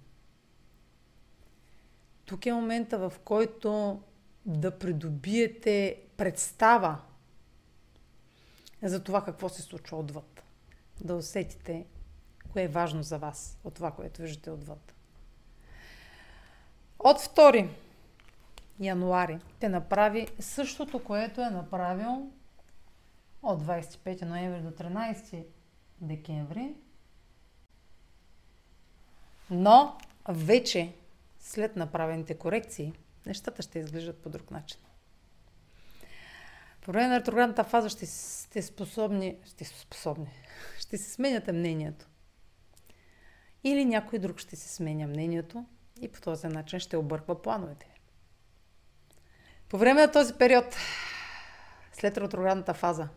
Тук 2.25 2.47
е 2.47 2.53
момента, 2.53 2.99
в 2.99 3.13
който 3.25 4.01
да 4.47 4.79
придобиете 4.79 6.03
представа 6.17 6.99
за 8.83 9.05
това 9.05 9.25
какво 9.25 9.49
се 9.49 9.63
случва 9.63 9.97
отвъд. 9.97 10.43
Да 11.01 11.15
усетите 11.15 11.87
кое 12.53 12.63
е 12.63 12.69
важно 12.69 13.03
за 13.03 13.19
вас 13.19 13.59
от 13.65 13.75
това, 13.75 13.91
което 13.91 14.23
виждате 14.23 14.51
отвъд. 14.51 14.95
От 16.99 17.19
2 17.19 17.69
януари 18.81 19.39
те 19.61 19.69
направи 19.69 20.29
същото, 20.41 21.05
което 21.05 21.41
е 21.41 21.51
направил 21.51 22.31
от 23.47 23.63
25 23.63 24.23
ноември 24.23 24.61
до 24.61 24.71
13 24.71 25.47
декември. 26.01 26.75
Но 29.51 29.99
вече 30.29 30.95
след 31.41 31.77
направените 31.77 32.35
корекции, 32.35 32.93
нещата 33.27 33.63
ще 33.63 33.79
изглеждат 33.79 34.23
по 34.23 34.29
друг 34.29 34.51
начин. 34.51 34.81
По 36.81 36.93
време 36.93 37.09
на 37.09 37.21
ретроградната 37.21 37.65
фаза 37.65 37.89
ще 37.89 38.07
сте 38.07 38.63
способни, 38.63 39.37
ще 39.45 39.65
сте 39.65 39.81
способни, 39.81 40.31
ще 40.79 40.99
се 40.99 41.11
сменяте 41.11 41.53
мнението. 41.53 42.07
Или 43.65 43.85
някой 43.85 44.19
друг 44.19 44.39
ще 44.39 44.57
се 44.57 44.69
сменя 44.69 45.07
мнението 45.07 45.65
и 46.01 46.13
по 46.13 46.21
този 46.21 46.47
начин 46.47 46.81
ще 46.81 46.97
обърква 46.97 47.43
плановете 47.43 47.87
По 49.69 49.79
време 49.79 50.01
на 50.01 50.13
този 50.13 50.35
период, 50.35 50.77
след 51.93 52.19
ретроградната 52.19 52.75
фаза, 52.75 53.09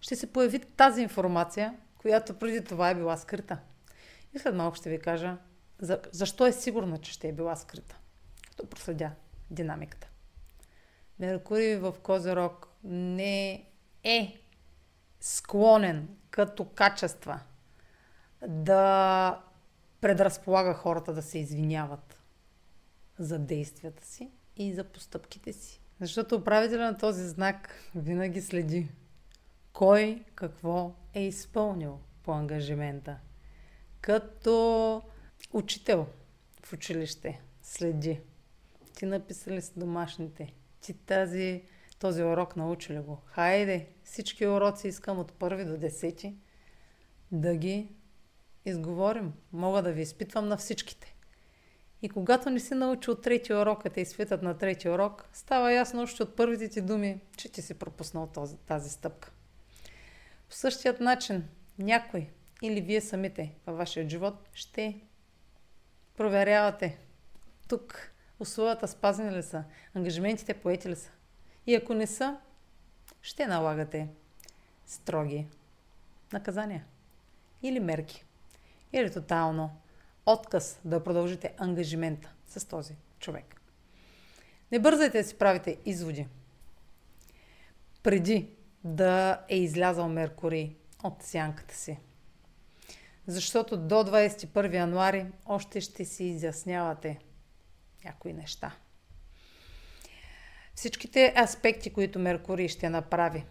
ще 0.00 0.16
се 0.16 0.32
появи 0.32 0.58
тази 0.58 1.02
информация, 1.02 1.76
която 1.98 2.38
преди 2.38 2.64
това 2.64 2.90
е 2.90 2.94
била 2.94 3.16
скрита. 3.16 3.58
И 4.34 4.38
след 4.38 4.54
малко 4.54 4.76
ще 4.76 4.90
ви 4.90 4.98
кажа 4.98 5.36
за, 5.78 6.00
защо 6.12 6.46
е 6.46 6.52
сигурна, 6.52 6.98
че 6.98 7.12
ще 7.12 7.28
е 7.28 7.32
била 7.32 7.56
скрита. 7.56 7.96
Като 8.48 8.66
проследя 8.66 9.10
динамиката. 9.50 10.08
Меркурий 11.18 11.76
в 11.76 11.94
Козерог 12.02 12.68
не 12.84 13.66
е 14.04 14.40
склонен 15.20 16.08
като 16.30 16.64
качества 16.64 17.40
да 18.48 19.42
предразполага 20.00 20.74
хората 20.74 21.12
да 21.12 21.22
се 21.22 21.38
извиняват 21.38 22.22
за 23.18 23.38
действията 23.38 24.06
си 24.06 24.30
и 24.56 24.74
за 24.74 24.84
постъпките 24.84 25.52
си. 25.52 25.80
Защото 26.00 26.36
управителя 26.36 26.84
на 26.84 26.98
този 26.98 27.28
знак 27.28 27.74
винаги 27.94 28.42
следи 28.42 28.88
кой 29.78 30.24
какво 30.34 30.94
е 31.14 31.22
изпълнил 31.22 31.98
по 32.22 32.32
ангажимента. 32.32 33.16
Като 34.00 35.02
учител 35.52 36.06
в 36.64 36.72
училище 36.72 37.40
следи. 37.62 38.20
Ти 38.94 39.06
написали 39.06 39.62
с 39.62 39.72
домашните. 39.76 40.54
Ти 40.80 40.94
тази, 40.94 41.62
този 41.98 42.22
урок 42.22 42.56
научили 42.56 42.98
го. 42.98 43.22
Хайде, 43.24 43.86
всички 44.04 44.46
уроци 44.46 44.88
искам 44.88 45.18
от 45.18 45.32
първи 45.32 45.64
до 45.64 45.76
десети 45.76 46.36
да 47.32 47.56
ги 47.56 47.88
изговорим. 48.64 49.32
Мога 49.52 49.82
да 49.82 49.92
ви 49.92 50.02
изпитвам 50.02 50.48
на 50.48 50.56
всичките. 50.56 51.14
И 52.02 52.08
когато 52.08 52.50
не 52.50 52.60
си 52.60 52.74
научил 52.74 53.14
третия 53.14 53.60
урок, 53.60 53.86
а 53.86 53.90
те 53.90 54.00
изпитат 54.00 54.42
на 54.42 54.58
третия 54.58 54.94
урок, 54.94 55.28
става 55.32 55.72
ясно 55.72 56.02
още 56.02 56.22
от 56.22 56.36
първите 56.36 56.68
ти 56.68 56.80
думи, 56.80 57.20
че 57.36 57.52
ти 57.52 57.62
си 57.62 57.74
пропуснал 57.74 58.26
този, 58.26 58.56
тази 58.56 58.90
стъпка. 58.90 59.32
По 60.48 60.54
същият 60.54 61.00
начин 61.00 61.48
някой 61.78 62.30
или 62.62 62.80
вие 62.80 63.00
самите 63.00 63.54
във 63.66 63.76
вашия 63.76 64.08
живот 64.08 64.48
ще 64.54 65.00
проверявате 66.16 66.98
тук 67.68 68.12
условията 68.40 68.88
спазени 68.88 69.36
ли 69.36 69.42
са, 69.42 69.64
ангажиментите 69.94 70.54
поети 70.54 70.88
ли 70.88 70.96
са. 70.96 71.10
И 71.66 71.74
ако 71.74 71.94
не 71.94 72.06
са, 72.06 72.36
ще 73.22 73.46
налагате 73.46 74.08
строги 74.86 75.46
наказания 76.32 76.84
или 77.62 77.80
мерки. 77.80 78.24
Или 78.92 79.12
тотално 79.12 79.70
отказ 80.26 80.80
да 80.84 81.04
продължите 81.04 81.54
ангажимента 81.58 82.32
с 82.46 82.68
този 82.68 82.94
човек. 83.18 83.60
Не 84.72 84.78
бързайте 84.78 85.22
да 85.22 85.28
си 85.28 85.38
правите 85.38 85.78
изводи. 85.84 86.26
Преди 88.02 88.50
да 88.88 89.44
е 89.48 89.56
излязал 89.56 90.08
Меркурий 90.08 90.76
от 91.04 91.22
сянката 91.22 91.74
си. 91.74 91.98
Защото 93.26 93.76
до 93.76 93.94
21 93.94 94.74
януари 94.74 95.26
още 95.46 95.80
ще 95.80 96.04
си 96.04 96.24
изяснявате 96.24 97.18
някои 98.04 98.32
неща. 98.32 98.76
Всичките 100.74 101.34
аспекти, 101.44 101.92
които 101.92 102.18
Меркурий 102.18 102.68
ще 102.68 102.90
направи 102.90 103.44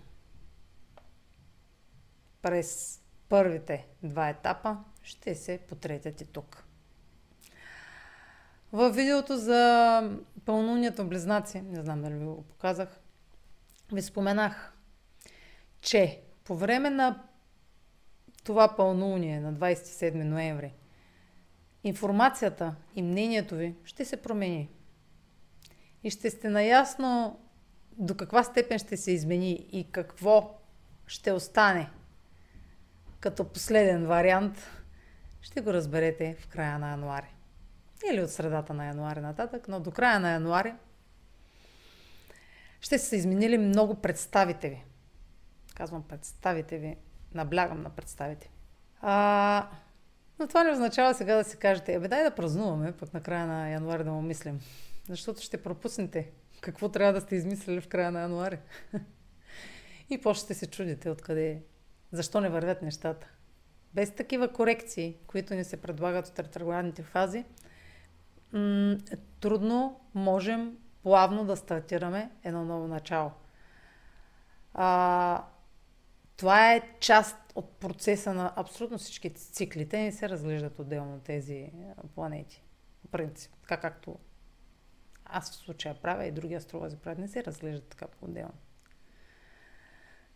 през 2.41 3.00
първите 3.30 3.88
два 4.04 4.30
етапа, 4.30 4.78
ще 5.04 5.36
се 5.36 5.58
потретят 5.58 6.21
и 6.21 6.26
тук. 6.26 6.63
В 8.71 8.89
видеото 8.89 9.38
за 9.38 10.02
пълнолунието 10.45 11.08
близнаци, 11.08 11.62
не 11.62 11.82
знам 11.82 12.02
дали 12.02 12.13
ви 12.13 12.26
го 12.26 12.43
показах, 12.43 13.00
ви 13.91 14.02
споменах 14.02 14.77
че 15.88 16.21
по 16.43 16.56
време 16.56 16.89
на 16.89 17.23
това 18.43 18.76
пълнолуние 18.76 19.39
на 19.39 19.54
27 19.54 20.23
ноември, 20.23 20.73
информацията 21.84 22.76
и 22.95 23.02
мнението 23.02 23.56
ви 23.56 23.76
ще 23.84 24.06
се 24.06 24.21
промени. 24.21 24.69
И 26.04 26.10
ще 26.10 26.30
сте 26.30 26.50
наясно 26.50 27.39
до 27.91 28.15
каква 28.15 28.43
степен 28.43 28.80
ще 28.80 28.97
се 28.97 29.12
измени 29.12 29.67
и 29.71 29.91
какво 29.91 30.60
ще 31.06 31.32
остане 31.32 31.89
като 33.19 33.43
последен 33.43 34.06
вариант, 34.06 34.67
ще 35.41 35.62
го 35.62 35.73
разберете 35.73 36.36
в 36.39 36.47
края 36.47 36.80
на 36.80 36.91
януари. 36.91 37.34
Или 38.12 38.21
от 38.21 38.32
средата 38.32 38.73
на 38.73 38.86
януари 38.86 39.21
нататък, 39.21 39.67
но 39.67 39.80
до 39.80 39.91
края 39.91 40.19
на 40.19 40.32
януари 40.32 40.73
ще 42.82 43.00
се 43.00 43.15
изменили 43.15 43.58
много 43.58 43.95
представите 43.95 44.69
ви. 44.69 44.87
Казвам 45.78 46.04
представите 46.04 46.78
ви. 46.78 46.98
Наблягам 47.34 47.82
на 47.82 47.90
представите 47.90 48.48
ви. 48.48 48.54
А, 49.02 49.70
но 50.40 50.48
това 50.48 50.63
не 50.63 50.72
означава 50.72 51.13
сега 51.13 51.36
да 51.36 51.44
си 51.44 51.58
кажете, 51.58 51.96
абе 51.96 52.08
дай 52.08 52.24
да 52.24 52.36
празнуваме, 52.36 52.92
пък 52.92 53.13
на 53.13 53.22
края 53.22 53.48
на 53.48 53.70
януари 53.70 54.04
да 54.04 54.12
му 54.12 54.22
мислим. 54.22 54.60
Защото 55.10 55.42
ще 55.42 55.63
пропуснете 55.63 56.32
какво 56.62 56.90
трябва 56.90 57.13
да 57.13 57.22
сте 57.22 57.36
измислили 57.36 57.82
в 57.82 57.88
края 57.88 58.12
на 58.12 58.22
януари. 58.22 58.60
И 60.10 60.22
после 60.22 60.44
ще 60.44 60.54
се 60.54 60.68
чудите 60.68 61.10
откъде, 61.10 61.63
защо 62.12 62.42
не 62.42 62.50
вървят 62.50 62.82
нещата. 62.82 63.28
Без 63.94 64.16
такива 64.16 64.54
корекции, 64.54 65.18
които 65.28 65.54
ни 65.54 65.63
се 65.63 65.82
предлагат 65.82 66.28
от 66.28 66.40
ретроградните 66.40 67.04
фази, 67.04 67.46
м- 68.54 68.98
трудно 69.40 70.00
можем 70.13 70.78
плавно 71.04 71.46
да 71.46 71.56
стартираме 71.56 72.32
едно 72.44 72.66
ново 72.66 72.88
начало. 72.88 73.32
А, 74.74 75.44
това 76.38 76.73
е 76.73 76.82
част 77.00 77.36
от 77.56 77.71
процеса 77.71 78.34
на 78.34 78.54
абсолютно 78.56 78.97
всички 78.97 79.34
циклите 79.34 80.02
не 80.02 80.12
се 80.12 80.30
разглеждат 80.30 80.80
отделно 80.80 81.19
тези 81.19 81.71
планети. 82.15 82.63
В 83.06 83.12
принцип, 83.12 83.52
така 83.62 83.78
както 83.78 84.19
аз 85.26 85.52
в 85.52 85.56
случая 85.56 86.02
правя 86.02 86.26
и 86.26 86.32
други 86.32 86.54
астролози 86.54 86.97
правят, 86.97 87.19
не 87.19 87.28
се 87.28 87.43
разглеждат 87.43 87.88
така 87.88 88.08
по-отделно. 88.08 88.54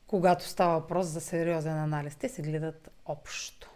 Когато 0.08 0.48
става 0.48 0.80
въпрос 0.80 1.08
за 1.08 1.22
сериозен 1.22 1.78
анализ, 1.78 2.16
те 2.16 2.30
се 2.30 2.42
гледат 2.42 2.90
общо. 3.06 3.72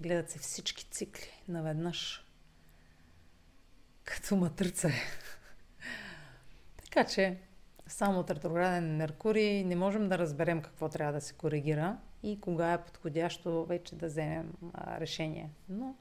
Гледат 0.00 0.30
се 0.30 0.38
всички 0.38 0.84
цикли 0.90 1.42
наведнъж. 1.48 2.26
Като 4.04 4.36
матрица 4.36 4.88
е. 4.88 4.92
така 6.84 7.04
че, 7.04 7.38
само 7.92 8.20
от 8.20 8.30
ретрограден 8.30 8.96
Меркурий 8.96 9.64
не 9.64 9.76
можем 9.76 10.08
да 10.08 10.18
разберем 10.18 10.62
какво 10.62 10.88
трябва 10.88 11.12
да 11.12 11.20
се 11.20 11.34
коригира 11.34 11.96
и 12.22 12.40
кога 12.40 12.72
е 12.72 12.84
подходящо 12.84 13.64
вече 13.64 13.94
да 13.94 14.06
вземем 14.06 14.52
а, 14.74 15.00
решение. 15.00 15.50
Но 15.68 15.94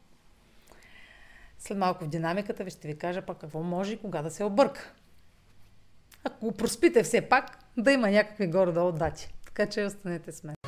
след 1.59 1.77
малко 1.77 2.03
в 2.03 2.09
динамиката 2.09 2.63
ви 2.63 2.71
ще 2.71 2.87
ви 2.87 2.97
кажа 2.97 3.21
пък 3.21 3.37
какво 3.37 3.63
може 3.63 3.93
и 3.93 3.99
кога 3.99 4.21
да 4.21 4.31
се 4.31 4.43
обърка. 4.43 4.93
Ако 6.23 6.45
го 6.45 6.51
проспите 6.51 7.03
все 7.03 7.21
пак, 7.21 7.59
да 7.77 7.91
има 7.91 8.11
някакви 8.11 8.47
горе-долу 8.47 8.91
дати. 8.91 9.33
Така 9.45 9.65
че 9.65 9.85
останете 9.85 10.31
с 10.31 10.43
мен. 10.43 10.58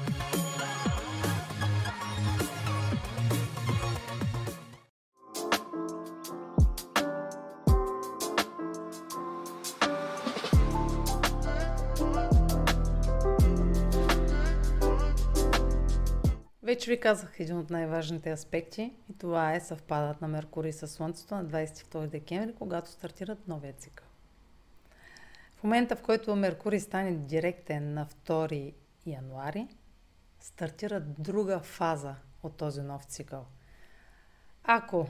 Вече 16.71 16.91
ви 16.91 16.99
казах 16.99 17.39
един 17.39 17.57
от 17.57 17.69
най-важните 17.69 18.31
аспекти 18.31 18.93
и 19.09 19.17
това 19.17 19.53
е 19.53 19.59
съвпадат 19.59 20.21
на 20.21 20.27
Меркурий 20.27 20.71
с 20.71 20.87
Слънцето 20.87 21.35
на 21.35 21.45
22 21.45 22.07
декември, 22.07 22.55
когато 22.55 22.89
стартират 22.89 23.47
новия 23.47 23.73
цикъл. 23.73 24.07
В 25.55 25.63
момента, 25.63 25.95
в 25.95 26.01
който 26.01 26.35
Меркурий 26.35 26.79
стане 26.79 27.11
директен 27.11 27.93
на 27.93 28.07
2 28.25 28.73
януари, 29.05 29.67
стартира 30.39 30.99
друга 30.99 31.59
фаза 31.59 32.15
от 32.43 32.57
този 32.57 32.81
нов 32.81 33.03
цикъл. 33.03 33.45
Ако 34.63 35.09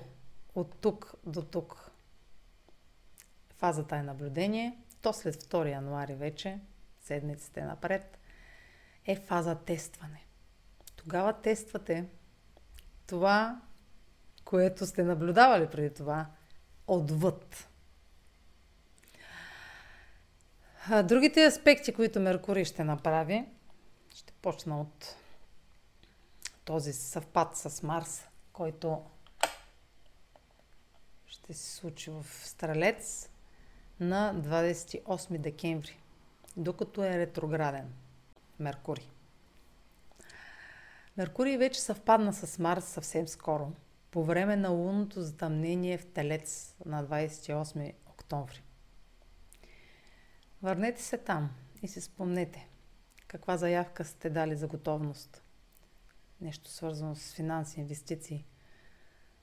от 0.56 0.76
тук 0.76 1.14
до 1.26 1.42
тук 1.42 1.92
фазата 3.58 3.96
е 3.96 4.04
наблюдение, 4.04 4.78
то 5.02 5.14
след 5.14 5.36
2 5.36 5.72
януари 5.72 6.14
вече, 6.14 6.60
седмиците 7.02 7.64
напред, 7.64 8.18
е 9.06 9.16
фаза 9.16 9.56
тестване. 9.56 10.26
Тогава 11.02 11.34
тествате 11.34 12.06
това, 13.08 13.62
което 14.46 14.86
сте 14.86 15.04
наблюдавали 15.04 15.68
преди 15.70 15.94
това, 15.94 16.26
отвъд. 16.88 17.68
А 20.90 21.04
другите 21.04 21.46
аспекти, 21.46 21.94
които 21.94 22.20
Меркурий 22.20 22.66
ще 22.66 22.84
направи, 22.84 23.46
ще 24.16 24.34
почна 24.34 24.82
от 24.82 25.16
този 26.66 26.94
съвпад 26.94 27.58
с 27.58 27.84
Марс, 27.84 28.28
който 28.54 29.06
ще 31.26 31.54
се 31.54 31.76
случи 31.76 32.12
в 32.12 32.26
Стрелец 32.30 33.30
на 34.00 34.36
28 34.36 35.38
декември, 35.38 35.98
докато 36.58 37.04
е 37.04 37.18
ретрограден 37.18 37.94
Меркурий. 38.60 39.08
Меркурий 41.18 41.58
вече 41.58 41.82
съвпадна 41.82 42.34
с 42.34 42.60
Марс 42.60 42.86
съвсем 42.86 43.28
скоро, 43.28 43.72
по 44.12 44.24
време 44.24 44.56
на 44.56 44.70
лунното 44.70 45.22
затъмнение 45.22 45.98
в 45.98 46.06
Телец 46.06 46.76
на 46.86 47.06
28 47.06 47.94
октомври. 48.10 48.64
Върнете 50.62 51.02
се 51.02 51.18
там 51.18 51.50
и 51.82 51.88
си 51.88 52.02
спомнете 52.02 52.68
каква 53.32 53.58
заявка 53.58 54.06
сте 54.06 54.30
дали 54.30 54.56
за 54.56 54.68
готовност. 54.68 55.44
Нещо 56.42 56.70
свързано 56.70 57.16
с 57.16 57.34
финанси, 57.34 57.80
инвестиции, 57.80 58.46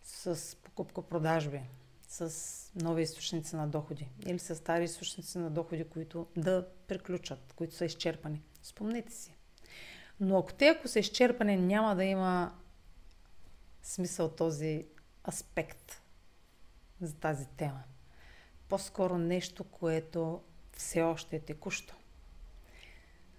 с 0.02 0.56
покупка-продажби, 0.56 1.60
с 2.08 2.72
нови 2.74 3.02
източници 3.02 3.56
на 3.56 3.68
доходи 3.68 4.10
или 4.26 4.38
с 4.38 4.56
стари 4.56 4.84
източници 4.84 5.38
на 5.38 5.50
доходи, 5.50 5.84
които 5.84 6.26
да 6.36 6.68
приключат, 6.88 7.52
които 7.56 7.74
са 7.74 7.84
изчерпани. 7.84 8.42
Спомнете 8.62 9.12
си. 9.12 9.37
Но 10.20 10.38
ако 10.38 10.52
те, 10.52 10.68
ако 10.68 10.88
са 10.88 10.98
изчерпани, 10.98 11.56
няма 11.56 11.96
да 11.96 12.04
има 12.04 12.58
смисъл 13.82 14.30
този 14.30 14.86
аспект 15.28 16.02
за 17.00 17.14
тази 17.14 17.46
тема. 17.46 17.82
По-скоро 18.68 19.18
нещо, 19.18 19.64
което 19.64 20.42
все 20.72 21.02
още 21.02 21.36
е 21.36 21.40
текущо. 21.40 21.96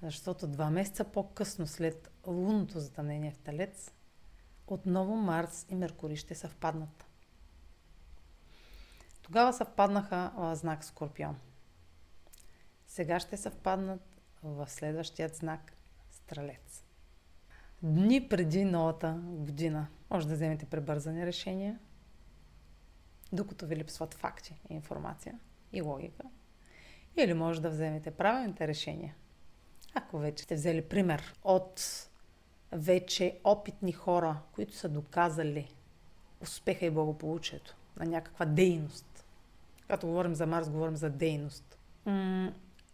Защото 0.04 0.48
два 0.48 0.70
месеца 0.70 1.04
по-късно, 1.04 1.68
след 1.68 2.12
лунното 2.28 2.80
затъмнение 2.80 3.32
в 3.32 3.38
Талец, 3.38 3.92
отново 4.68 5.16
Марс 5.16 5.66
и 5.70 5.76
Меркурий 5.76 6.16
ще 6.16 6.36
съвпаднат. 6.36 7.06
Тогава 9.22 9.54
съвпаднаха 9.54 10.32
в 10.36 10.56
знак 10.56 10.84
Скорпион. 10.84 11.40
Сега 12.88 13.20
ще 13.20 13.38
съвпаднат 13.38 14.22
в 14.44 14.70
следващият 14.70 15.36
знак 15.36 15.74
Стрелец. 16.30 16.84
Дни 17.84 18.30
преди 18.30 18.66
новата 18.66 19.20
година 19.24 19.88
може 20.10 20.28
да 20.28 20.34
вземете 20.34 20.66
пребързани 20.66 21.26
решения, 21.26 21.80
докато 23.32 23.66
ви 23.66 23.76
липсват 23.76 24.14
факти, 24.14 24.62
информация 24.70 25.40
и 25.74 25.82
логика. 25.82 26.24
Или 27.18 27.34
може 27.34 27.62
да 27.62 27.70
вземете 27.70 28.12
правилните 28.12 28.68
решения. 28.68 29.16
Ако 29.94 30.18
вече 30.18 30.44
сте 30.44 30.56
взели 30.56 30.82
пример 30.82 31.34
от 31.44 31.82
вече 32.72 33.40
опитни 33.44 33.92
хора, 33.92 34.40
които 34.52 34.76
са 34.76 34.90
доказали 34.90 35.74
успеха 36.42 36.86
и 36.86 36.92
благополучието 36.92 37.76
на 37.98 38.06
някаква 38.06 38.46
дейност. 38.46 39.26
Когато 39.82 40.08
говорим 40.08 40.36
за 40.36 40.48
Марс, 40.48 40.70
говорим 40.70 40.96
за 40.96 41.10
дейност. 41.10 41.78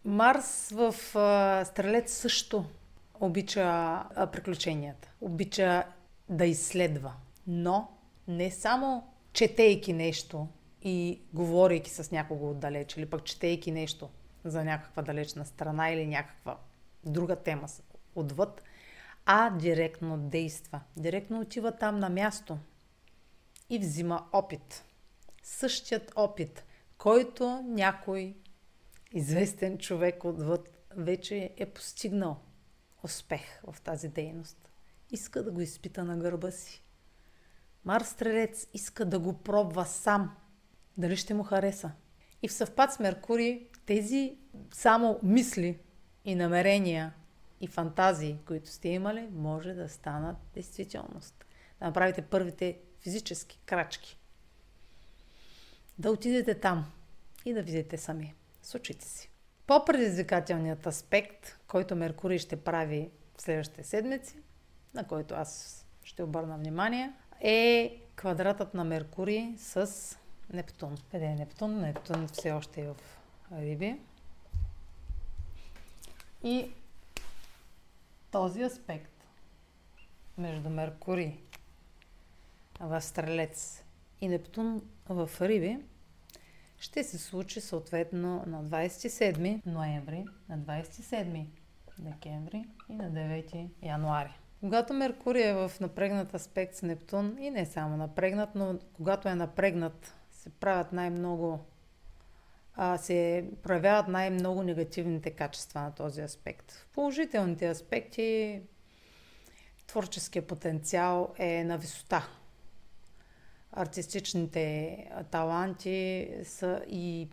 Марс 0.04 0.70
в 0.70 0.94
Стрелец 1.66 2.12
също 2.12 2.64
обича 3.20 4.02
приключенията, 4.32 5.10
обича 5.20 5.84
да 6.28 6.46
изследва, 6.46 7.12
но 7.46 7.88
не 8.28 8.50
само 8.50 9.12
четейки 9.32 9.92
нещо 9.92 10.48
и 10.82 11.20
говорейки 11.32 11.90
с 11.90 12.10
някого 12.10 12.50
отдалеч, 12.50 12.96
или 12.96 13.06
пък 13.06 13.24
четейки 13.24 13.72
нещо 13.72 14.10
за 14.44 14.64
някаква 14.64 15.02
далечна 15.02 15.44
страна 15.44 15.90
или 15.90 16.06
някаква 16.06 16.58
друга 17.04 17.36
тема 17.36 17.68
отвъд, 18.14 18.62
а 19.26 19.50
директно 19.50 20.18
действа. 20.18 20.80
Директно 20.96 21.40
отива 21.40 21.72
там 21.72 21.98
на 21.98 22.08
място 22.08 22.58
и 23.70 23.78
взима 23.78 24.26
опит. 24.32 24.84
Същият 25.42 26.12
опит, 26.16 26.64
който 26.98 27.62
някой 27.66 28.36
известен 29.12 29.78
човек 29.78 30.24
отвъд 30.24 30.70
вече 30.96 31.50
е 31.56 31.66
постигнал 31.66 32.36
успех 33.06 33.60
в 33.72 33.80
тази 33.80 34.08
дейност. 34.08 34.70
Иска 35.10 35.42
да 35.42 35.50
го 35.52 35.60
изпита 35.60 36.04
на 36.04 36.16
гърба 36.16 36.50
си. 36.50 36.84
Марс 37.84 38.08
Стрелец 38.08 38.66
иска 38.74 39.04
да 39.04 39.18
го 39.18 39.42
пробва 39.42 39.84
сам. 39.84 40.36
Дали 40.96 41.16
ще 41.16 41.34
му 41.34 41.42
хареса? 41.42 41.92
И 42.42 42.48
в 42.48 42.52
съвпад 42.52 42.92
с 42.92 42.98
Меркурий 42.98 43.68
тези 43.86 44.36
само 44.72 45.20
мисли 45.22 45.78
и 46.24 46.34
намерения 46.34 47.14
и 47.60 47.66
фантазии, 47.66 48.38
които 48.46 48.70
сте 48.70 48.88
имали, 48.88 49.28
може 49.32 49.74
да 49.74 49.88
станат 49.88 50.36
действителност. 50.54 51.46
Да 51.78 51.86
направите 51.86 52.22
първите 52.22 52.78
физически 53.00 53.60
крачки. 53.66 54.18
Да 55.98 56.10
отидете 56.10 56.60
там 56.60 56.92
и 57.44 57.52
да 57.52 57.62
видите 57.62 57.98
сами 57.98 58.34
с 58.62 58.74
очите 58.74 59.04
си. 59.04 59.30
По-предизвикателният 59.66 60.86
аспект, 60.86 61.58
който 61.68 61.96
Меркурий 61.96 62.38
ще 62.38 62.64
прави 62.64 63.10
в 63.36 63.42
следващите 63.42 63.84
седмици, 63.84 64.36
на 64.94 65.06
който 65.06 65.34
аз 65.34 65.82
ще 66.04 66.22
обърна 66.22 66.58
внимание, 66.58 67.12
е 67.40 67.96
квадратът 68.16 68.74
на 68.74 68.84
Меркурий 68.84 69.54
с 69.58 70.16
Нептун. 70.52 70.96
Къде 71.10 71.24
е 71.24 71.34
Нептун? 71.34 71.80
Нептун 71.80 72.28
все 72.28 72.52
още 72.52 72.80
е 72.80 72.88
в 72.88 72.96
Риби. 73.52 74.00
И 76.42 76.70
този 78.30 78.62
аспект 78.62 79.24
между 80.38 80.70
Меркурий 80.70 81.38
в 82.80 83.00
Стрелец 83.00 83.84
и 84.20 84.28
Нептун 84.28 84.82
в 85.08 85.30
Риби 85.40 85.78
ще 86.78 87.04
се 87.04 87.18
случи 87.18 87.60
съответно 87.60 88.44
на 88.46 88.64
27 88.64 89.60
ноември, 89.66 90.24
на 90.48 90.58
27 90.58 91.46
декември 91.98 92.64
и 92.88 92.94
на 92.94 93.10
9 93.10 93.68
януари. 93.82 94.38
Когато 94.60 94.94
Меркурий 94.94 95.48
е 95.48 95.54
в 95.54 95.72
напрегнат 95.80 96.34
аспект 96.34 96.74
с 96.74 96.82
Нептун, 96.82 97.36
и 97.40 97.50
не 97.50 97.66
само 97.66 97.96
напрегнат, 97.96 98.54
но 98.54 98.78
когато 98.92 99.28
е 99.28 99.34
напрегнат, 99.34 100.14
се 100.30 100.50
правят 100.50 100.92
най-много 100.92 101.60
а, 102.76 102.98
се 102.98 103.44
проявяват 103.62 104.08
най-много 104.08 104.62
негативните 104.62 105.30
качества 105.30 105.80
на 105.80 105.94
този 105.94 106.22
аспект. 106.22 106.72
В 106.72 106.86
положителните 106.94 107.68
аспекти 107.68 108.60
творческия 109.86 110.46
потенциал 110.46 111.34
е 111.38 111.64
на 111.64 111.78
висота. 111.78 112.28
Артистичните 113.78 115.10
таланти 115.30 116.30
са 116.44 116.82
и 116.88 117.28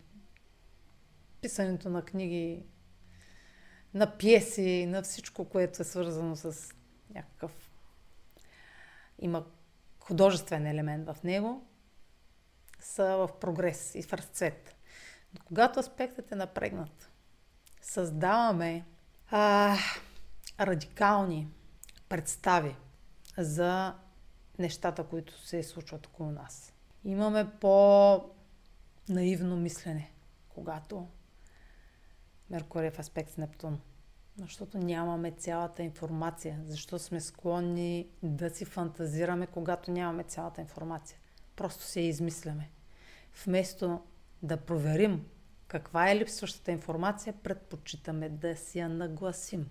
писането 1.42 1.90
на 1.90 2.06
книги, 2.06 2.66
на 3.94 4.18
пиеси, 4.18 4.86
на 4.86 5.02
всичко, 5.02 5.46
което 5.46 5.82
е 5.82 5.86
свързано 5.86 6.36
с 6.36 6.74
някакъв... 7.16 7.72
Има 9.20 9.46
художествен 10.00 10.68
елемент 10.68 11.06
в 11.06 11.24
него, 11.24 11.68
са 12.80 13.04
в 13.04 13.30
прогрес 13.40 13.96
и 13.96 14.04
в 14.04 14.14
разцвет. 14.14 14.76
Но 15.34 15.40
когато 15.46 15.80
аспектът 15.80 16.32
е 16.32 16.36
напрегнат, 16.36 17.12
създаваме 17.82 18.86
а, 19.32 19.78
радикални 20.60 21.48
представи 22.10 22.76
за 23.38 23.96
нещата, 24.60 25.04
които 25.04 25.40
се 25.40 25.64
случват 25.64 26.08
около 26.08 26.32
нас. 26.32 26.74
Имаме 27.06 27.52
по-наивно 27.60 28.38
мислене, 29.58 30.12
когато 30.50 31.08
Меркурий 32.50 32.88
е 32.88 32.92
в 32.92 33.00
аспект 33.00 33.32
с 33.32 33.38
Нептун. 33.38 33.80
Защото 34.38 34.78
нямаме 34.78 35.32
цялата 35.32 35.84
информация. 35.84 36.60
Защо 36.66 37.00
сме 37.00 37.22
склонни 37.22 38.08
да 38.24 38.50
си 38.50 38.66
фантазираме, 38.66 39.48
когато 39.48 39.92
нямаме 39.92 40.24
цялата 40.24 40.62
информация? 40.62 41.20
Просто 41.56 41.84
се 41.84 42.02
измисляме. 42.02 42.70
Вместо 43.46 44.02
да 44.44 44.58
проверим 44.58 45.26
каква 45.74 46.12
е 46.12 46.16
липсващата 46.16 46.72
информация, 46.72 47.34
предпочитаме 47.34 48.30
да 48.30 48.56
си 48.56 48.80
я 48.80 48.90
нагласим. 48.90 49.70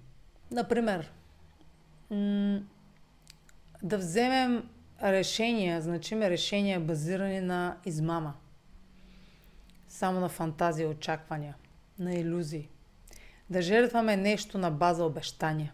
Например, 0.51 1.13
да 3.83 3.99
вземем 3.99 4.69
решения, 5.03 5.83
значиме 5.83 6.31
решения, 6.31 6.81
базирани 6.81 7.41
на 7.41 7.77
измама. 7.85 8.35
Само 9.89 10.21
на 10.21 10.29
фантазия 10.29 10.89
очаквания, 10.89 11.57
на 11.99 12.15
иллюзии. 12.15 12.69
Да 13.51 13.63
жертваме 13.63 14.17
нещо 14.17 14.59
на 14.59 14.71
база 14.71 15.05
обещания, 15.05 15.73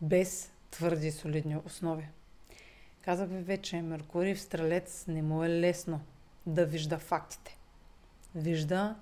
без 0.00 0.52
твърди 0.70 1.10
солидни 1.10 1.56
основи. 1.66 2.08
Казах 3.02 3.28
ви 3.28 3.42
вече, 3.42 3.82
Меркурий 3.82 4.34
в 4.34 4.40
Стрелец 4.40 5.04
не 5.08 5.22
му 5.22 5.44
е 5.44 5.48
лесно 5.48 6.00
да 6.46 6.66
вижда 6.66 6.98
фактите. 6.98 7.58
Вижда 8.34 8.96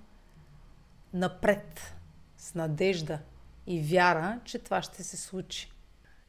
напред, 1.13 1.95
с 2.39 2.55
надежда 2.55 3.19
и 3.67 3.81
вяра, 3.81 4.41
че 4.45 4.59
това 4.59 4.83
ще 4.83 5.05
се 5.05 5.17
случи. 5.17 5.71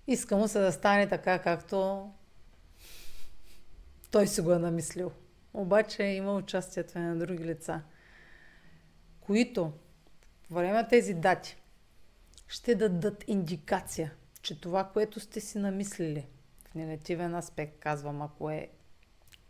Иска 0.07 0.37
му 0.37 0.47
се 0.47 0.59
да 0.59 0.71
стане 0.71 1.07
така, 1.07 1.39
както 1.39 2.09
той 4.11 4.27
си 4.27 4.41
го 4.41 4.53
е 4.53 4.59
намислил. 4.59 5.11
Обаче 5.53 6.03
има 6.03 6.35
участието 6.35 6.99
на 6.99 7.15
други 7.15 7.45
лица, 7.45 7.81
които 9.21 9.73
по 10.47 10.53
време 10.53 10.73
на 10.73 10.87
тези 10.87 11.13
дати 11.13 11.57
ще 12.47 12.75
дадат 12.75 13.23
индикация, 13.27 14.13
че 14.41 14.61
това, 14.61 14.83
което 14.83 15.19
сте 15.19 15.39
си 15.39 15.57
намислили, 15.57 16.27
в 16.71 16.75
негативен 16.75 17.35
аспект 17.35 17.79
казвам, 17.79 18.21
ако 18.21 18.49
е 18.49 18.69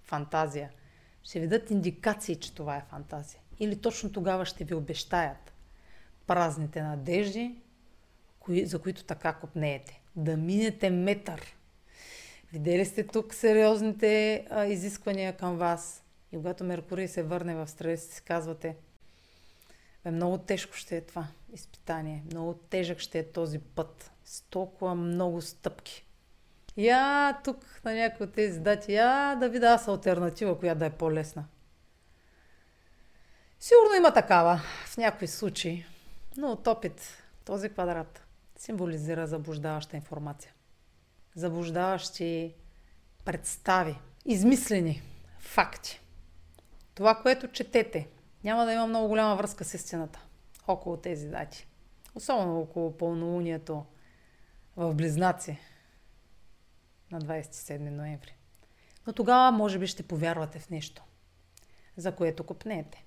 фантазия, 0.04 0.72
ще 1.24 1.40
ви 1.40 1.48
дадат 1.48 1.72
индикации, 1.72 2.36
че 2.36 2.56
това 2.56 2.78
е 2.78 2.86
фантазия. 2.90 3.42
Или 3.60 3.82
точно 3.82 4.12
тогава 4.12 4.46
ще 4.46 4.64
ви 4.64 4.74
обещаят 4.74 5.54
празните 6.28 6.82
надежди, 6.82 7.62
кои, 8.40 8.66
за 8.66 8.80
които 8.82 9.04
така 9.04 9.34
копнеете. 9.34 10.01
Да 10.16 10.38
минете 10.38 10.90
метър. 10.90 11.56
Видели 12.54 12.86
сте 12.86 13.08
тук 13.08 13.34
сериозните 13.34 14.46
а, 14.50 14.66
изисквания 14.66 15.38
към 15.38 15.58
вас. 15.58 16.04
И 16.32 16.36
когато 16.36 16.64
Меркурий 16.64 17.08
се 17.08 17.24
върне 17.24 17.56
в 17.56 17.68
стрес, 17.68 18.10
си 18.10 18.22
казвате, 18.22 18.76
бе, 20.04 20.12
много 20.12 20.38
тежко 20.38 20.76
ще 20.76 20.98
е 20.98 21.02
това 21.02 21.28
изпитание. 21.54 22.24
Много 22.26 22.54
тежък 22.54 23.00
ще 23.00 23.20
е 23.20 23.32
този 23.32 23.60
път. 23.60 24.12
С 24.26 24.42
толкова 24.42 24.96
много 24.96 25.42
стъпки. 25.42 26.06
Я 26.78 27.38
тук 27.44 27.82
на 27.86 27.94
някои 27.94 28.26
от 28.26 28.34
тези 28.34 28.60
дати, 28.60 28.94
я 28.94 29.36
да 29.36 29.50
ви 29.50 29.60
да 29.60 29.68
аз 29.68 29.88
альтернатива, 29.88 30.60
която 30.60 30.80
да 30.80 30.86
е 30.86 30.90
по-лесна. 30.90 31.46
Сигурно 33.60 33.96
има 33.98 34.14
такава 34.14 34.62
в 34.86 34.98
някои 34.98 35.28
случаи, 35.28 35.86
но 36.38 36.52
от 36.52 36.68
опит 36.68 37.24
този 37.46 37.70
квадрат 37.70 38.24
символизира 38.62 39.28
заблуждаваща 39.28 39.96
информация. 39.96 40.54
Заблуждаващи 41.36 42.56
представи, 43.26 43.96
измислени 44.26 45.02
факти. 45.40 46.02
Това, 46.94 47.16
което 47.16 47.48
четете, 47.48 48.08
няма 48.44 48.66
да 48.66 48.74
има 48.74 48.88
много 48.88 49.08
голяма 49.08 49.36
връзка 49.36 49.64
с 49.64 49.74
истината 49.74 50.26
около 50.68 50.98
тези 50.98 51.28
дати. 51.28 51.68
Особено 52.16 52.60
около 52.60 52.98
пълнолунието 52.98 53.86
в 54.78 54.94
Близнаци 54.94 55.58
на 57.12 57.22
27 57.22 57.90
ноември. 57.90 58.36
Но 59.08 59.14
тогава 59.14 59.52
може 59.52 59.80
би 59.80 59.88
ще 59.88 60.08
повярвате 60.08 60.60
в 60.60 60.70
нещо, 60.70 61.04
за 61.98 62.16
което 62.16 62.44
копнеете. 62.44 63.06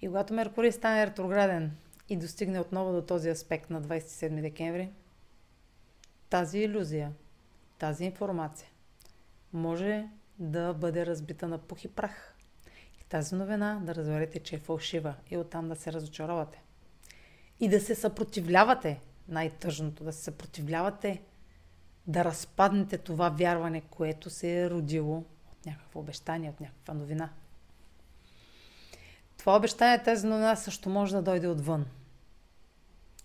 И 0.00 0.06
когато 0.06 0.34
Меркурий 0.34 0.72
стане 0.72 1.06
ретрограден 1.06 1.76
и 2.08 2.16
достигне 2.16 2.60
отново 2.60 2.92
до 2.92 3.02
този 3.02 3.30
аспект 3.30 3.70
на 3.70 3.82
27 3.82 4.40
декември, 4.40 4.90
тази 6.30 6.58
иллюзия, 6.58 7.12
тази 7.78 8.04
информация 8.04 8.68
може 9.52 10.08
да 10.38 10.74
бъде 10.74 11.06
разбита 11.06 11.48
на 11.48 11.58
пух 11.58 11.84
и 11.84 11.88
прах. 11.88 12.36
И 13.00 13.04
тази 13.04 13.34
новина 13.34 13.80
да 13.84 13.94
разберете, 13.94 14.40
че 14.40 14.56
е 14.56 14.58
фалшива 14.58 15.14
и 15.30 15.36
оттам 15.36 15.68
да 15.68 15.76
се 15.76 15.92
разочаровате. 15.92 16.62
И 17.60 17.68
да 17.68 17.80
се 17.80 17.94
съпротивлявате, 17.94 19.00
най-тъжното, 19.28 20.04
да 20.04 20.12
се 20.12 20.22
съпротивлявате 20.22 21.22
да 22.06 22.24
разпаднете 22.24 22.98
това 22.98 23.28
вярване, 23.28 23.80
което 23.80 24.30
се 24.30 24.60
е 24.60 24.70
родило 24.70 25.24
от 25.52 25.66
някакво 25.66 26.00
обещание, 26.00 26.50
от 26.50 26.60
някаква 26.60 26.94
новина. 26.94 27.30
Това 29.44 29.56
обещание, 29.56 30.02
тази 30.02 30.26
новина 30.26 30.56
също 30.56 30.88
може 30.88 31.14
да 31.14 31.22
дойде 31.22 31.48
отвън. 31.48 31.86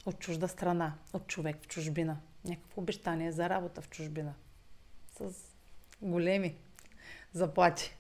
От 0.06 0.20
чужда 0.20 0.48
страна, 0.48 0.94
от 1.14 1.28
човек 1.28 1.58
в 1.62 1.68
чужбина. 1.68 2.18
Някакво 2.46 2.82
обещание 2.82 3.32
за 3.32 3.50
работа 3.50 3.82
в 3.82 3.90
чужбина. 3.90 4.34
С 5.20 5.34
големи 6.02 6.56
заплати. 7.34 7.98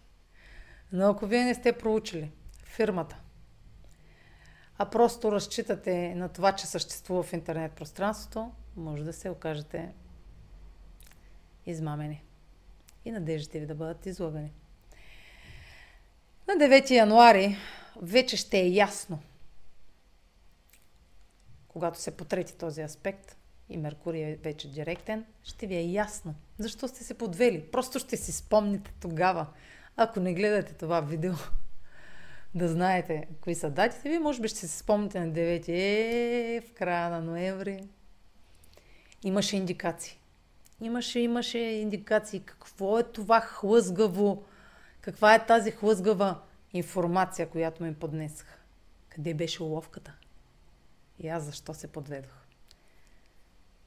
Но 0.91 1.09
ако 1.09 1.25
вие 1.25 1.43
не 1.43 1.53
сте 1.53 1.77
проучили 1.77 2.31
фирмата, 2.63 3.19
а 4.77 4.89
просто 4.89 5.31
разчитате 5.31 6.15
на 6.15 6.29
това, 6.29 6.51
че 6.51 6.67
съществува 6.67 7.23
в 7.23 7.33
интернет 7.33 7.71
пространството, 7.71 8.51
може 8.75 9.03
да 9.03 9.13
се 9.13 9.29
окажете 9.29 9.93
измамени. 11.65 12.23
И 13.05 13.11
надеждите 13.11 13.59
ви 13.59 13.65
да 13.65 13.75
бъдат 13.75 14.05
излагани. 14.05 14.53
На 16.47 16.53
9 16.53 16.91
януари 16.91 17.57
вече 18.01 18.37
ще 18.37 18.59
е 18.59 18.69
ясно, 18.69 19.19
когато 21.67 21.99
се 21.99 22.17
потрети 22.17 22.55
този 22.55 22.81
аспект 22.81 23.35
и 23.69 23.77
Меркурий 23.77 24.23
е 24.23 24.35
вече 24.35 24.71
директен, 24.71 25.25
ще 25.43 25.67
ви 25.67 25.75
е 25.75 25.91
ясно 25.91 26.35
защо 26.59 26.87
сте 26.87 27.03
се 27.03 27.13
подвели. 27.13 27.61
Просто 27.71 27.99
ще 27.99 28.17
си 28.17 28.31
спомните 28.31 28.93
тогава, 28.99 29.47
ако 29.97 30.19
не 30.19 30.33
гледате 30.33 30.73
това 30.73 31.01
видео, 31.01 31.33
да 32.55 32.67
знаете 32.67 33.27
кои 33.41 33.55
са 33.55 33.69
датите. 33.69 34.09
Вие 34.09 34.19
може 34.19 34.41
би 34.41 34.47
ще 34.47 34.59
се 34.59 34.77
спомните 34.77 35.19
на 35.19 35.31
9 35.31 35.69
е, 35.69 36.61
в 36.61 36.73
края 36.73 37.09
на 37.09 37.21
ноември. 37.21 37.83
Имаше 39.23 39.57
индикации. 39.57 40.19
Имаше, 40.81 41.19
имаше 41.19 41.57
индикации 41.57 42.39
какво 42.39 42.99
е 42.99 43.03
това 43.03 43.41
хлъзгаво, 43.41 44.43
каква 45.01 45.35
е 45.35 45.45
тази 45.45 45.71
хлъзгава 45.71 46.39
информация, 46.73 47.49
която 47.49 47.83
ми 47.83 47.95
поднесах. 47.95 48.65
Къде 49.09 49.33
беше 49.33 49.63
уловката? 49.63 50.13
И 51.19 51.27
аз 51.27 51.43
защо 51.43 51.73
се 51.73 51.91
подведох? 51.91 52.31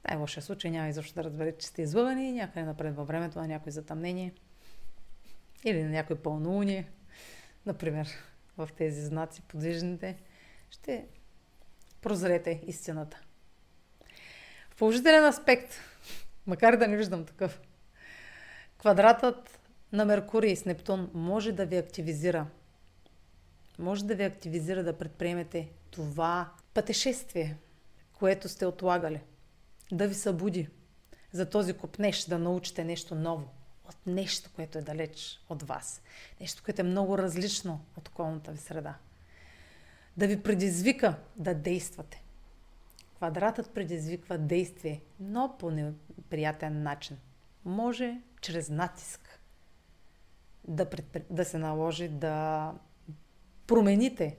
Най-лошия 0.09 0.43
случай 0.43 0.71
няма 0.71 0.87
изобщо 0.87 1.15
да 1.15 1.23
разберете, 1.23 1.57
че 1.57 1.67
сте 1.67 1.81
излъгани 1.81 2.31
някъде 2.31 2.65
напред 2.65 2.95
във 2.95 3.07
времето 3.07 3.39
на 3.39 3.47
някое 3.47 3.71
затъмнение 3.71 4.33
или 5.63 5.83
на 5.83 5.89
някой 5.89 6.15
пълнолуние, 6.15 6.89
например, 7.65 8.07
в 8.57 8.69
тези 8.77 9.01
знаци 9.01 9.41
подвижните, 9.41 10.17
ще 10.69 11.07
прозрете 12.01 12.61
истината. 12.67 13.21
В 14.69 14.75
положителен 14.75 15.25
аспект 15.25 15.73
Макар 16.47 16.77
да 16.77 16.87
не 16.87 16.97
виждам 16.97 17.25
такъв. 17.25 17.61
Квадратът 18.77 19.59
на 19.91 20.05
Меркурий 20.05 20.55
с 20.55 20.65
Нептун 20.65 21.11
може 21.13 21.51
да 21.51 21.65
ви 21.65 21.77
активизира. 21.77 22.47
Може 23.79 24.05
да 24.05 24.15
ви 24.15 24.23
активизира 24.23 24.83
да 24.83 24.97
предприемете 24.97 25.69
това 25.91 26.51
пътешествие, 26.73 27.57
което 28.13 28.49
сте 28.49 28.65
отлагали. 28.65 29.21
Да 29.91 30.07
ви 30.07 30.13
събуди 30.13 30.69
за 31.31 31.49
този 31.49 31.73
купнеш, 31.73 32.25
да 32.25 32.39
научите 32.39 32.83
нещо 32.83 33.15
ново. 33.15 33.49
От 33.89 33.97
нещо, 34.05 34.49
което 34.55 34.77
е 34.77 34.81
далеч 34.81 35.39
от 35.49 35.63
вас. 35.63 36.01
Нещо, 36.41 36.63
което 36.65 36.81
е 36.81 36.83
много 36.83 37.17
различно 37.17 37.85
от 37.97 38.07
околната 38.07 38.51
ви 38.51 38.57
среда. 38.57 38.95
Да 40.17 40.27
ви 40.27 40.43
предизвика 40.43 41.15
да 41.35 41.53
действате. 41.53 42.23
Квадратът 43.15 43.73
предизвиква 43.73 44.37
действие, 44.37 45.01
но 45.19 45.55
по 45.59 45.71
неприятен 45.71 46.83
начин. 46.83 47.17
Може 47.65 48.21
чрез 48.41 48.69
натиск 48.69 49.39
да, 50.67 50.89
предпри... 50.89 51.23
да 51.29 51.45
се 51.45 51.57
наложи 51.57 52.07
да 52.07 52.73
промените, 53.67 54.37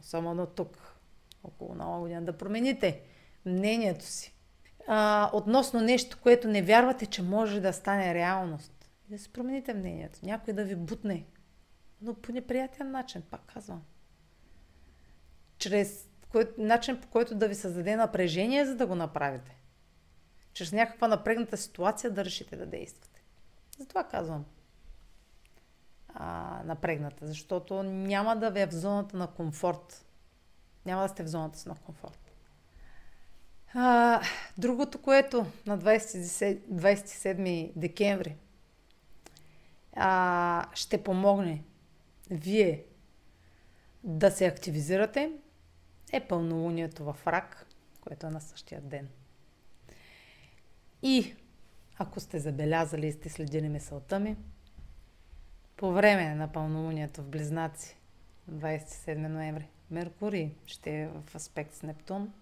особено 0.00 0.46
тук, 0.46 0.98
около 1.44 1.74
нова 1.74 2.00
година, 2.00 2.22
да 2.22 2.38
промените 2.38 3.02
мнението 3.46 4.04
си 4.04 4.34
а, 4.86 5.30
относно 5.32 5.80
нещо, 5.80 6.18
което 6.22 6.48
не 6.48 6.62
вярвате, 6.62 7.06
че 7.06 7.22
може 7.22 7.60
да 7.60 7.72
стане 7.72 8.14
реалност. 8.14 8.90
Да 9.08 9.18
си 9.18 9.32
промените 9.32 9.74
мнението. 9.74 10.18
Някой 10.22 10.54
да 10.54 10.64
ви 10.64 10.76
бутне. 10.76 11.26
Но 12.02 12.14
по 12.14 12.32
неприятен 12.32 12.90
начин, 12.90 13.22
пак 13.30 13.40
казвам. 13.54 13.82
Чрез 15.58 16.08
кой, 16.28 16.44
начин 16.58 17.00
по 17.00 17.08
който 17.08 17.34
да 17.34 17.48
ви 17.48 17.54
създаде 17.54 17.96
напрежение, 17.96 18.66
за 18.66 18.76
да 18.76 18.86
го 18.86 18.94
направите. 18.94 19.58
Чрез 20.52 20.72
някаква 20.72 21.08
напрегната 21.08 21.56
ситуация 21.56 22.10
да 22.10 22.24
решите 22.24 22.56
да 22.56 22.66
действате. 22.66 23.22
Затова 23.78 24.04
казвам 24.04 24.44
а, 26.14 26.60
напрегната, 26.64 27.26
защото 27.26 27.82
няма 27.82 28.36
да 28.36 28.50
ви 28.50 28.60
е 28.60 28.66
в 28.66 28.74
зоната 28.74 29.16
на 29.16 29.26
комфорт. 29.26 30.06
Няма 30.86 31.02
да 31.02 31.08
сте 31.08 31.22
в 31.22 31.28
зоната 31.28 31.58
си 31.58 31.68
на 31.68 31.74
комфорт. 31.74 32.32
А, 33.74 34.22
другото, 34.58 35.02
което 35.02 35.46
на 35.66 35.78
20, 35.78 36.58
27 36.58 37.72
декември 37.76 38.36
а, 39.96 40.66
ще 40.74 41.02
помогне 41.02 41.62
вие 42.30 42.84
да 44.04 44.30
се 44.30 44.46
активизирате, 44.46 45.32
е 46.12 46.20
пълнолунието 46.20 47.04
в 47.04 47.16
рак, 47.26 47.66
което 48.00 48.26
е 48.26 48.30
на 48.30 48.40
същия 48.40 48.80
ден. 48.80 49.08
И 51.02 51.34
ако 51.98 52.20
сте 52.20 52.38
забелязали 52.38 53.06
и 53.06 53.12
сте 53.12 53.28
следили 53.28 53.68
мисълта 53.68 54.20
ми, 54.20 54.36
по 55.76 55.92
време 55.92 56.34
на 56.34 56.52
пълнолунието 56.52 57.22
в 57.22 57.28
Близнаци, 57.28 57.96
27 58.52 59.16
ноември, 59.16 59.68
Меркурий 59.90 60.50
ще 60.66 61.00
е 61.00 61.08
в 61.08 61.34
аспект 61.34 61.74
с 61.74 61.82
Нептун 61.82 62.32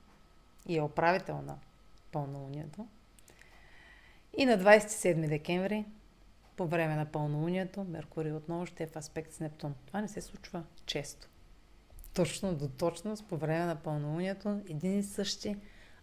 и 0.69 0.77
е 0.77 0.83
управител 0.83 1.43
на 1.43 1.59
пълнолунието. 2.13 2.87
И 4.37 4.47
на 4.47 4.59
27 4.59 5.29
декември, 5.29 5.85
по 6.57 6.67
време 6.67 6.97
на 6.97 7.07
пълнолунието, 7.07 7.85
Меркурий 7.85 8.33
отново 8.33 8.67
ще 8.67 8.83
е 8.83 8.87
в 8.87 8.97
аспект 8.97 9.33
с 9.33 9.41
Нептун. 9.41 9.75
Това 9.87 10.01
не 10.01 10.09
се 10.09 10.21
случва 10.21 10.65
често 10.87 11.29
точно 12.15 12.55
до 12.55 12.69
точност 12.69 13.27
по 13.29 13.37
време 13.37 13.65
на 13.65 13.77
пълнолунието 13.77 14.61
един 14.69 14.99
и 14.99 15.03
същи 15.03 15.57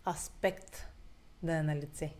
аспект 0.07 0.87
да 1.43 1.57
е 1.57 1.63
на 1.63 1.75
лице. 1.75 2.13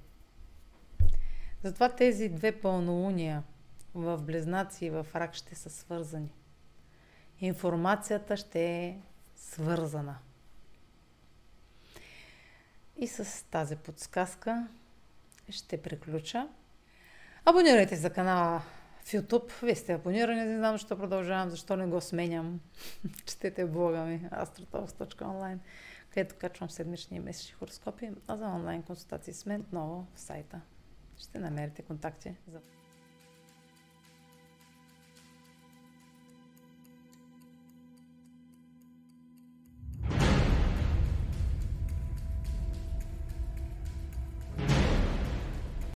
Затова 1.64 1.90
тези 1.90 2.30
две 2.30 2.52
пълнолуния 2.52 3.44
в 4.02 4.18
Близнаци 4.18 4.86
и 4.86 4.90
в 4.90 5.08
Рак 5.16 5.34
ще 5.34 5.56
са 5.56 5.70
свързани. 5.70 6.34
Информацията 7.40 8.38
ще 8.38 8.66
е 8.66 9.02
свързана. 9.36 10.18
И 12.98 13.08
с 13.08 13.46
тази 13.46 13.76
подсказка 13.76 14.68
ще 15.50 15.82
приключа. 15.82 16.48
Абонирайте 17.46 17.96
за 17.96 18.10
канала 18.10 18.62
в 19.04 19.12
YouTube. 19.12 19.64
Вие 19.64 19.76
сте 19.76 19.94
абонирани, 19.94 20.44
не 20.44 20.58
знам 20.58 20.76
защо 20.76 20.98
продължавам, 20.98 21.50
защо 21.50 21.76
не 21.76 21.88
го 21.88 22.02
сменям. 22.02 22.60
Четете 23.26 23.66
блога 23.66 24.00
ми 24.00 24.30
astrotalks.online, 24.32 25.58
където 26.10 26.36
качвам 26.36 26.70
седмични 26.70 27.18
и 27.18 27.20
месечни 27.20 27.54
хороскопи, 27.54 28.12
а 28.28 28.38
за 28.38 28.46
онлайн 28.46 28.84
консултации 28.84 29.34
с 29.34 29.46
мен 29.46 29.62
отново 29.62 30.08
в 30.16 30.20
сайта. 30.20 30.62
Ще 31.18 31.40
намерите 31.40 31.82
контакти 31.82 32.36
за 32.48 32.60